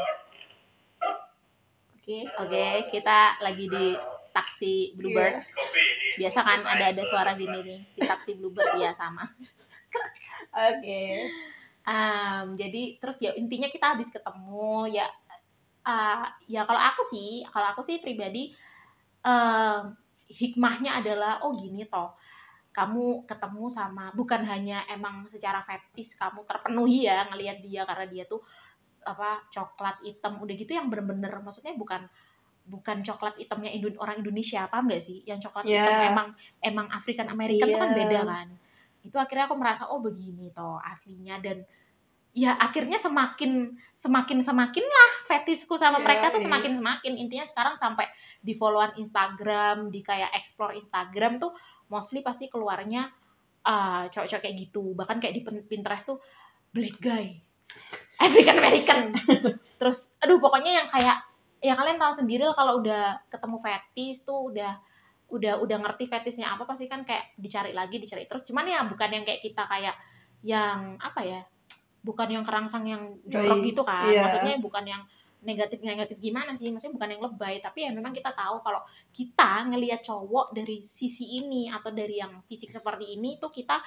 Oke, 1.94 2.26
oke, 2.42 2.90
kita 2.90 3.38
lagi 3.38 3.70
di 3.70 3.94
taksi 4.34 4.98
Bluebird. 4.98 5.46
Iya. 5.46 6.26
Biasa 6.26 6.40
kan 6.42 6.60
ada 6.66 6.90
ada 6.90 7.04
suara 7.06 7.38
gini 7.38 7.62
nih 7.62 7.80
di 7.94 8.02
taksi 8.02 8.34
Bluebird 8.34 8.82
ya 8.82 8.90
sama. 8.98 9.30
oke 10.54 11.04
Em, 11.90 12.54
jadi 12.54 13.02
terus 13.02 13.18
ya 13.18 13.34
intinya 13.34 13.66
kita 13.66 13.98
habis 13.98 14.14
ketemu 14.14 14.94
ya 14.94 15.10
ah, 15.82 16.30
ya 16.46 16.62
kalau 16.70 16.78
aku 16.78 17.02
sih 17.10 17.42
kalau 17.50 17.74
aku 17.74 17.82
sih 17.82 17.98
pribadi 17.98 18.54
em, 19.26 19.98
hikmahnya 20.30 21.02
adalah 21.02 21.42
oh 21.42 21.58
gini 21.58 21.90
toh 21.90 22.14
kamu 22.70 23.26
ketemu 23.26 23.74
sama 23.74 24.14
bukan 24.14 24.46
hanya 24.46 24.86
emang 24.86 25.26
secara 25.34 25.66
fetis 25.66 26.14
kamu 26.14 26.46
terpenuhi 26.46 27.10
ya 27.10 27.26
ngelihat 27.34 27.58
dia 27.66 27.82
karena 27.90 28.06
dia 28.06 28.24
tuh 28.30 28.46
apa 29.02 29.50
coklat 29.50 29.98
hitam 30.06 30.38
udah 30.38 30.54
gitu 30.54 30.78
yang 30.78 30.94
bener-bener 30.94 31.34
maksudnya 31.42 31.74
bukan 31.74 32.06
bukan 32.70 33.02
coklat 33.02 33.34
hitamnya 33.42 33.74
Indo 33.74 33.98
orang 33.98 34.22
Indonesia 34.22 34.70
paham 34.70 34.94
gak 34.94 35.02
sih 35.02 35.26
yang 35.26 35.42
coklat 35.42 35.66
Iya. 35.66 35.82
hitam 35.82 35.96
emang 36.14 36.28
emang 36.62 36.88
African 36.94 37.34
American 37.34 37.66
tuh 37.74 37.82
kan 37.82 37.90
Iya. 37.90 37.98
beda 37.98 38.20
kan 38.30 38.48
itu 39.04 39.16
akhirnya 39.16 39.48
aku 39.48 39.56
merasa 39.56 39.88
oh 39.88 40.04
begini 40.04 40.52
toh 40.52 40.80
aslinya. 40.82 41.40
Dan 41.40 41.64
ya 42.36 42.56
akhirnya 42.56 43.02
semakin 43.02 43.74
semakin 43.98 44.46
semakin 44.46 44.86
lah 44.86 45.12
fetisku 45.26 45.76
sama 45.76 45.98
Iya, 46.00 46.06
mereka 46.06 46.26
tuh 46.36 46.42
iya. 46.44 46.48
semakin 46.48 46.74
semakin. 46.80 47.14
Intinya 47.18 47.46
sekarang 47.48 47.76
sampai 47.80 48.06
di 48.40 48.54
followan 48.56 48.94
Instagram 49.00 49.90
di 49.90 50.02
kayak 50.06 50.32
explore 50.38 50.78
Instagram 50.78 51.42
tuh 51.42 51.52
mostly 51.90 52.22
pasti 52.22 52.48
keluarnya 52.48 53.10
uh, 53.66 54.08
cowok-cowok 54.12 54.42
kayak 54.46 54.58
gitu. 54.68 54.94
Bahkan 54.94 55.18
kayak 55.18 55.34
di 55.36 55.42
Pin- 55.42 55.66
Pinterest 55.66 56.06
tuh 56.06 56.20
black 56.70 56.98
guy 57.02 57.40
African 58.20 58.58
American. 58.60 59.04
Terus 59.80 60.12
aduh 60.20 60.38
pokoknya 60.38 60.84
yang 60.84 60.88
kayak 60.92 61.18
ya 61.60 61.76
kalian 61.76 62.00
tahu 62.00 62.14
sendiri 62.24 62.48
lah 62.48 62.56
kalau 62.56 62.80
udah 62.80 63.20
ketemu 63.28 63.58
fetis 63.60 64.24
tuh 64.24 64.52
udah 64.52 64.80
udah 65.30 65.62
udah 65.62 65.78
ngerti 65.78 66.10
fetisnya 66.10 66.54
apa 66.54 66.66
pasti 66.66 66.90
kan 66.90 67.06
kayak 67.06 67.38
dicari 67.38 67.72
lagi 67.72 68.02
dicari 68.02 68.26
terus. 68.26 68.46
Cuman 68.46 68.66
ya 68.66 68.86
bukan 68.86 69.10
yang 69.10 69.24
kayak 69.26 69.42
kita 69.46 69.64
kayak 69.70 69.96
yang 70.42 70.98
apa 70.98 71.22
ya 71.22 71.42
bukan 72.02 72.28
yang 72.32 72.44
kerangsang 72.48 72.86
yang 72.90 73.04
jorok 73.28 73.62
gitu 73.64 73.82
kan. 73.86 74.10
Iya. 74.10 74.26
maksudnya 74.26 74.56
bukan 74.58 74.86
yang 74.88 75.04
negatif 75.40 75.80
negatif 75.80 76.20
gimana 76.20 76.52
sih 76.60 76.68
maksudnya 76.74 76.96
bukan 76.98 77.10
yang 77.14 77.22
lebay. 77.24 77.56
Tapi 77.62 77.80
ya 77.86 77.92
memang 77.94 78.12
kita 78.12 78.34
tahu 78.34 78.60
kalau 78.66 78.82
kita 79.14 79.70
ngelihat 79.70 80.02
cowok 80.04 80.52
dari 80.52 80.82
sisi 80.82 81.40
ini 81.40 81.70
atau 81.70 81.94
dari 81.94 82.20
yang 82.20 82.42
fisik 82.50 82.74
seperti 82.74 83.16
ini 83.16 83.38
tuh 83.38 83.54
kita 83.54 83.80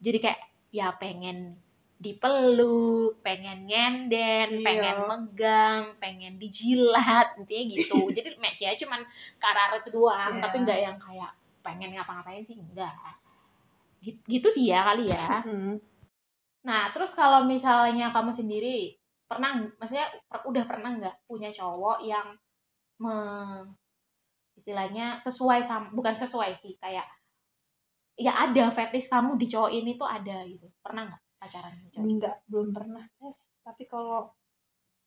jadi 0.00 0.18
kayak 0.22 0.40
ya 0.72 0.92
pengen 0.96 1.56
dipeluk, 1.98 3.18
pengen 3.26 3.66
nyenden, 3.66 4.62
Iya. 4.62 4.64
pengen 4.64 4.96
megang, 5.10 5.82
pengen 5.98 6.34
dijilat, 6.38 7.34
intinya 7.42 7.64
gitu. 7.74 7.98
Jadi 8.16 8.38
match 8.38 8.62
ya 8.62 8.78
cuman 8.78 9.02
karar 9.42 9.74
itu 9.82 9.90
doang, 9.90 10.38
Iya. 10.38 10.42
tapi 10.46 10.56
nggak 10.62 10.78
yang 10.78 10.98
kayak 11.02 11.32
pengen 11.66 11.90
ngapa-ngapain 11.98 12.46
sih 12.46 12.54
enggak. 12.54 12.94
Gitu, 13.98 14.18
gitu 14.30 14.48
sih 14.54 14.70
ya 14.70 14.86
kali 14.86 15.10
ya. 15.10 15.42
Mm. 15.42 15.82
Nah, 16.62 16.94
terus 16.94 17.10
kalau 17.18 17.42
misalnya 17.42 18.14
kamu 18.14 18.30
sendiri 18.30 18.94
pernah, 19.26 19.58
maksudnya 19.82 20.06
per- 20.30 20.46
udah 20.46 20.64
pernah 20.70 20.90
nggak 20.94 21.16
punya 21.26 21.50
cowok 21.50 21.98
yang 22.06 22.38
me, 23.02 23.14
istilahnya 24.54 25.18
sesuai 25.26 25.66
sama, 25.66 25.90
bukan 25.90 26.14
sesuai 26.14 26.62
sih, 26.62 26.78
kayak 26.78 27.06
ya 28.18 28.34
ada 28.50 28.70
fetish 28.70 29.10
kamu 29.10 29.34
di 29.38 29.46
cowok 29.50 29.70
ini 29.74 29.98
tuh 29.98 30.06
ada 30.06 30.46
gitu. 30.46 30.66
Pernah 30.82 31.10
nggak 31.10 31.22
pacaran 31.38 31.74
cowok? 31.90 32.02
Enggak, 32.04 32.36
belum 32.46 32.68
pernah. 32.70 33.04
Eh, 33.22 33.34
tapi 33.62 33.82
kalau 33.86 34.30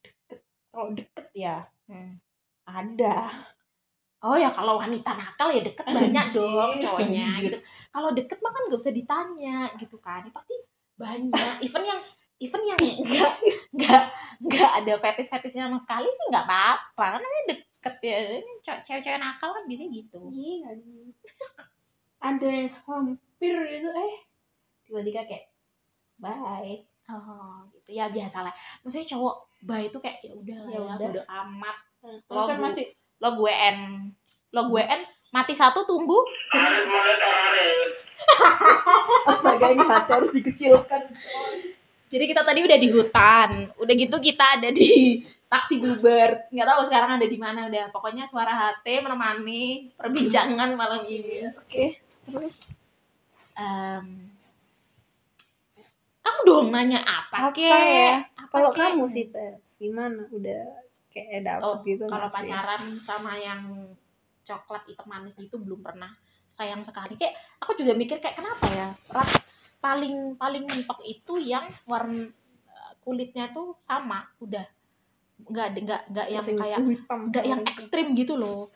deket, 0.02 0.40
kalau 0.72 0.88
deket 0.96 1.28
ya 1.36 1.68
Hmm. 1.86 2.18
ada. 2.64 3.44
Oh 4.22 4.38
ya 4.38 4.54
kalau 4.54 4.80
wanita 4.80 5.12
nakal 5.12 5.52
ya 5.52 5.60
deket 5.60 5.84
banyak 5.98 6.32
dong 6.32 6.80
cowoknya 6.80 7.26
anjir. 7.36 7.44
gitu. 7.52 7.58
Kalau 7.92 8.10
deket 8.16 8.40
mah 8.40 8.52
kan 8.54 8.72
gak 8.72 8.80
usah 8.80 8.96
ditanya 8.96 9.58
gitu 9.76 9.98
kan. 10.00 10.24
Ya, 10.24 10.32
pasti 10.32 10.56
banyak. 10.96 11.56
Even 11.68 11.84
yang 11.84 12.00
even 12.40 12.62
yang 12.64 12.80
enggak 12.80 13.34
enggak 13.76 14.04
enggak 14.40 14.72
ada 14.72 14.94
fetish-fetishnya 14.98 15.68
sama 15.68 15.78
sekali 15.78 16.08
sih 16.08 16.26
nggak 16.32 16.48
apa-apa. 16.48 17.06
Kan 17.18 17.22
namanya 17.22 17.46
deket 17.54 17.96
ya. 18.02 18.18
Ini 18.40 18.54
Cewek-cewek 18.64 19.20
nakal 19.20 19.52
kan 19.52 19.64
biasanya 19.68 19.90
gitu. 19.92 20.22
Iya, 20.32 20.70
ada 22.22 22.46
yang 22.48 22.70
hampir 22.86 23.56
itu 23.74 23.90
eh 23.90 24.16
tiba-tiba 24.86 25.26
kayak 25.26 25.51
bye. 26.22 26.86
Oh, 27.12 27.68
gitu 27.76 27.98
ya 27.98 28.08
biasa 28.08 28.46
lah. 28.46 28.54
Maksudnya 28.86 29.10
cowok 29.12 29.36
bay 29.68 29.92
itu 29.92 29.98
kayak 30.00 30.24
ya 30.24 30.32
udah 30.32 30.60
Ya 30.70 30.80
ya, 30.80 30.80
udah. 30.96 31.08
udah 31.12 31.26
amat. 31.44 31.78
Lo 32.32 32.42
kan 32.48 32.58
masih 32.62 32.88
Lo 33.20 33.36
gue 33.38 33.52
en 33.54 33.78
lo 34.52 34.62
gue 34.72 34.84
en 34.84 35.02
mati 35.32 35.54
satu 35.56 35.84
tumbuh 35.88 36.24
astaga 39.28 39.72
ini 39.72 39.86
hati 39.86 40.12
harus 40.12 40.32
dikecilkan. 40.34 41.02
Jadi 42.12 42.24
kita 42.28 42.44
tadi 42.44 42.60
udah 42.60 42.78
di 42.80 42.90
hutan, 42.92 43.72
udah 43.80 43.94
gitu 43.96 44.18
kita 44.20 44.60
ada 44.60 44.68
di 44.76 45.22
taksi 45.48 45.80
Uber, 45.80 46.52
nggak 46.52 46.68
tahu 46.68 46.82
sekarang 46.92 47.12
ada 47.20 47.28
di 47.28 47.38
mana 47.40 47.72
udah. 47.72 47.88
Pokoknya 47.96 48.28
suara 48.28 48.52
HT 48.52 48.84
menemani 49.04 49.92
perbincangan 49.96 50.76
malam 50.76 51.08
ini. 51.08 51.48
Oke, 51.56 52.00
terus 52.28 52.60
Em, 53.52 54.31
kamu 56.22 56.40
dong 56.46 56.68
nanya 56.70 57.00
apa, 57.02 57.50
Apa 57.50 57.50
kek? 57.52 57.70
ya? 57.70 58.16
Apa 58.38 58.54
kalau 58.54 58.72
kamu 58.72 59.04
sih 59.10 59.26
Teh, 59.30 59.58
gimana? 59.78 60.26
Udah 60.30 60.86
kayak 61.12 61.44
dapet 61.44 61.66
Oh, 61.66 61.76
gitu 61.84 62.06
kalau 62.08 62.30
pacaran 62.30 63.02
sama 63.04 63.36
yang 63.36 63.92
coklat 64.42 64.84
hitam 64.88 65.08
manis 65.10 65.36
itu 65.38 65.58
belum 65.58 65.82
pernah. 65.82 66.14
Sayang 66.46 66.84
sekali. 66.84 67.16
Kayak 67.18 67.36
aku 67.58 67.74
juga 67.76 67.96
mikir 67.96 68.22
kayak 68.22 68.38
kenapa 68.38 68.66
ya? 68.70 68.88
Ras 69.10 69.32
paling 69.82 70.38
paling 70.38 70.70
mentok 70.70 71.02
itu 71.02 71.42
yang 71.42 71.68
warna 71.90 72.30
kulitnya 73.02 73.50
tuh 73.50 73.74
sama 73.82 74.30
udah. 74.38 74.66
Nggak 75.42 75.68
nggak 75.82 76.02
nggak 76.14 76.28
yang 76.30 76.46
kayak 76.46 76.80
nggak 77.10 77.46
yang 77.50 77.62
ekstrim 77.66 78.14
gitu 78.14 78.38
loh 78.38 78.70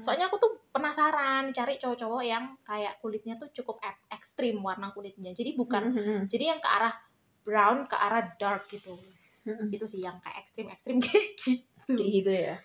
soalnya 0.00 0.26
aku 0.26 0.36
tuh 0.36 0.52
penasaran 0.70 1.50
cari 1.50 1.76
cowok-cowok 1.76 2.22
yang 2.22 2.44
kayak 2.62 2.98
kulitnya 2.98 3.36
tuh 3.36 3.48
cukup 3.52 3.80
ek- 3.80 4.06
ekstrim 4.10 4.58
warna 4.58 4.90
kulitnya 4.90 5.32
jadi 5.32 5.52
bukan 5.52 5.82
Mhm. 5.90 6.18
jadi 6.26 6.54
yang 6.54 6.60
ke 6.60 6.68
arah 6.68 6.94
brown 7.42 7.84
ke 7.84 7.96
arah 7.96 8.22
dark 8.36 8.66
gitu 8.66 8.98
Mhm. 9.42 9.70
itu 9.70 9.86
sih 9.86 10.00
yang 10.00 10.18
kayak 10.18 10.42
ekstrim 10.42 10.66
ekstrim 10.66 10.96
kayak 11.04 11.36
gitu 11.38 11.62
Kayak 11.88 12.10
gitu 12.12 12.32
ya. 12.32 12.56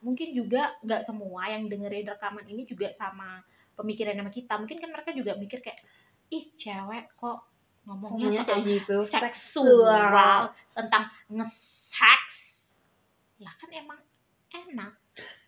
mungkin 0.00 0.28
juga 0.32 0.74
nggak 0.80 1.02
semua 1.02 1.46
yang 1.46 1.66
dengerin 1.66 2.08
rekaman 2.08 2.44
ini 2.44 2.64
juga 2.64 2.88
sama 2.90 3.38
pemikiran 3.74 4.16
sama 4.16 4.28
kita 4.28 4.56
mungkin 4.56 4.78
kan 4.78 4.90
mereka 4.90 5.10
juga 5.12 5.36
mikir 5.36 5.60
kayak 5.60 5.78
ih 6.28 6.50
cewek 6.54 7.10
kok 7.14 7.44
ngomongnya 7.82 8.28
Ngomongnya 8.28 8.42
soal 8.42 8.48
kayak 8.48 8.64
gitu. 8.66 8.96
seksual 9.08 10.36
tentang 10.70 11.04
nge-sex 11.28 12.22
lah 13.38 13.54
kan 13.56 13.70
emang 13.70 14.00
enak 14.50 14.92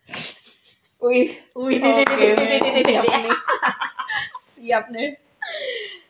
Wih, 1.03 1.35
Wih, 1.53 1.77
oke, 1.83 2.27
siap 2.87 3.05
nih. 3.11 3.37
Siap 4.63 4.85
nih. 4.89 5.09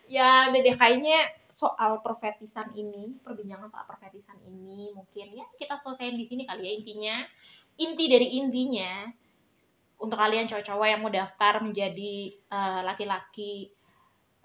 ya 0.06 0.54
udah 0.54 0.62
deh 0.62 0.76
kayaknya 0.78 1.26
soal 1.50 1.98
perfetisan 2.06 2.70
ini 2.78 3.18
perbincangan 3.26 3.66
soal 3.66 3.90
perfetisan 3.90 4.38
ini 4.46 4.94
mungkin 4.94 5.34
ya 5.34 5.42
kita 5.58 5.82
selesaiin 5.82 6.14
di 6.14 6.22
sini 6.22 6.46
kali 6.46 6.70
ya 6.70 6.72
intinya 6.78 7.16
inti 7.82 8.06
dari 8.06 8.38
intinya 8.38 9.10
untuk 9.98 10.14
kalian 10.14 10.46
cowok-cowok 10.46 10.86
yang 10.86 11.02
mau 11.02 11.10
daftar 11.10 11.66
menjadi 11.66 12.14
eh, 12.30 12.82
laki-laki 12.86 13.74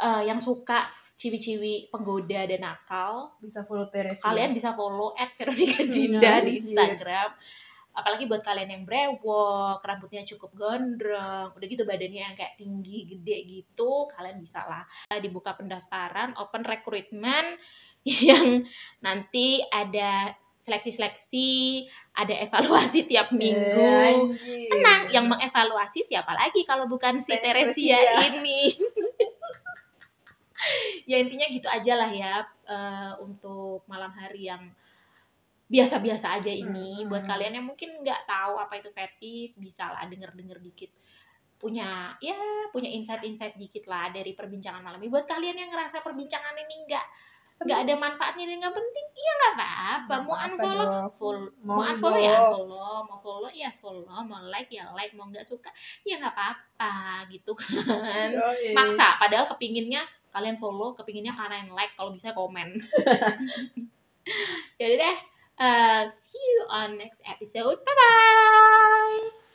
eh, 0.01 0.23
yang 0.25 0.41
suka 0.41 0.89
ciwi-ciwi 1.19 1.91
penggoda 1.93 2.47
dan 2.49 2.63
nakal 2.65 3.37
Bisa 3.43 3.67
follow 3.69 3.91
Teresia. 3.93 4.25
kalian 4.25 4.57
bisa 4.57 4.73
follow 4.73 5.13
at 5.19 5.35
Veronica 5.37 5.85
Dinda 5.85 6.41
di 6.41 6.63
Anjir. 6.63 6.73
Instagram 6.73 7.29
apalagi 7.99 8.31
buat 8.31 8.47
kalian 8.47 8.71
yang 8.71 8.85
brewok 8.87 9.83
rambutnya 9.83 10.23
cukup 10.23 10.55
gondrong 10.55 11.51
udah 11.53 11.67
gitu 11.67 11.83
badannya 11.83 12.23
yang 12.31 12.37
kayak 12.39 12.55
tinggi 12.55 13.11
gede 13.11 13.37
gitu 13.45 14.07
kalian 14.15 14.39
bisa 14.39 14.63
lah 14.65 14.87
dibuka 15.19 15.59
pendaftaran 15.59 16.39
open 16.39 16.63
recruitment 16.63 17.59
yang 18.31 18.63
nanti 19.03 19.61
ada 19.75 20.39
seleksi-seleksi 20.59 21.87
ada 22.13 22.35
evaluasi 22.45 23.09
tiap 23.09 23.33
minggu 23.33 24.37
Anjir. 24.37 24.69
tenang 24.69 25.03
yang 25.09 25.27
mengevaluasi 25.31 26.05
siapa 26.05 26.35
lagi 26.35 26.67
kalau 26.67 26.85
bukan 26.91 27.23
si 27.23 27.33
Teresia. 27.33 27.99
Ini 28.29 28.75
ya 31.07 31.17
intinya 31.23 31.47
gitu 31.49 31.71
aja 31.71 31.93
lah 31.95 32.11
ya 32.11 32.43
eh, 32.67 33.13
untuk 33.23 33.87
malam 33.87 34.11
hari 34.13 34.51
yang 34.51 34.69
biasa-biasa 35.69 36.41
aja 36.41 36.49
ini. 36.53 37.05
Hmm. 37.05 37.09
buat 37.13 37.25
kalian 37.29 37.61
yang 37.61 37.67
mungkin 37.69 38.01
nggak 38.01 38.25
tahu 38.25 38.57
apa 38.57 38.81
itu 38.81 38.89
fetish 38.91 39.61
bisa 39.61 39.93
lah 39.93 40.09
denger-denger 40.09 40.59
dikit. 40.65 40.91
Punya 41.61 42.17
ya 42.25 42.37
punya 42.73 42.89
insight-insight 42.89 43.61
dikit 43.61 43.85
lah 43.85 44.09
dari 44.09 44.33
perbincangan 44.33 44.81
malam 44.81 44.99
ini. 45.05 45.13
Buat 45.13 45.29
kalian 45.29 45.57
yang 45.61 45.71
ngerasa 45.71 46.01
perbincangan 46.01 46.57
ini 46.57 46.89
nggak 46.89 47.07
nggak 47.59 47.81
ada 47.91 47.95
manfaatnya 47.99 48.47
dan 48.47 48.57
nggak 48.63 48.77
penting 48.79 49.07
iya 49.19 49.33
nggak 49.35 49.55
apa-apa. 49.59 50.15
Mau 50.25 50.37
unfollow 50.39 50.91
full 51.19 51.41
mau 51.67 51.83
Monggo. 51.83 51.91
unfollow 51.91 52.21
ya 52.23 52.35
unfollow 52.39 52.99
mau 53.05 53.19
follow 53.19 53.51
ya 53.51 53.71
follow 53.83 54.19
mau 54.25 54.41
like 54.49 54.71
ya 54.71 54.89
like 54.95 55.13
mau 55.19 55.27
nggak 55.27 55.43
suka 55.45 55.69
ya 56.07 56.17
nggak 56.23 56.33
apa-apa 56.33 57.27
gitu 57.29 57.53
kan. 57.59 58.31
Yoi. 58.39 58.73
maksa 58.73 59.19
padahal 59.19 59.51
kepinginnya 59.53 60.07
kalian 60.31 60.57
follow 60.63 60.95
kepinginnya 60.95 61.35
kalian 61.35 61.75
like 61.75 61.93
kalau 61.99 62.15
bisa 62.15 62.33
komen. 62.33 62.79
Ya 64.79 64.85
udah 64.93 64.99
deh 65.03 65.17
Uh, 65.59 66.09
see 66.09 66.39
you 66.39 66.65
on 66.71 66.99
next 66.99 67.23
episode. 67.29 67.79
Bye 67.85 67.95
bye 67.97 69.31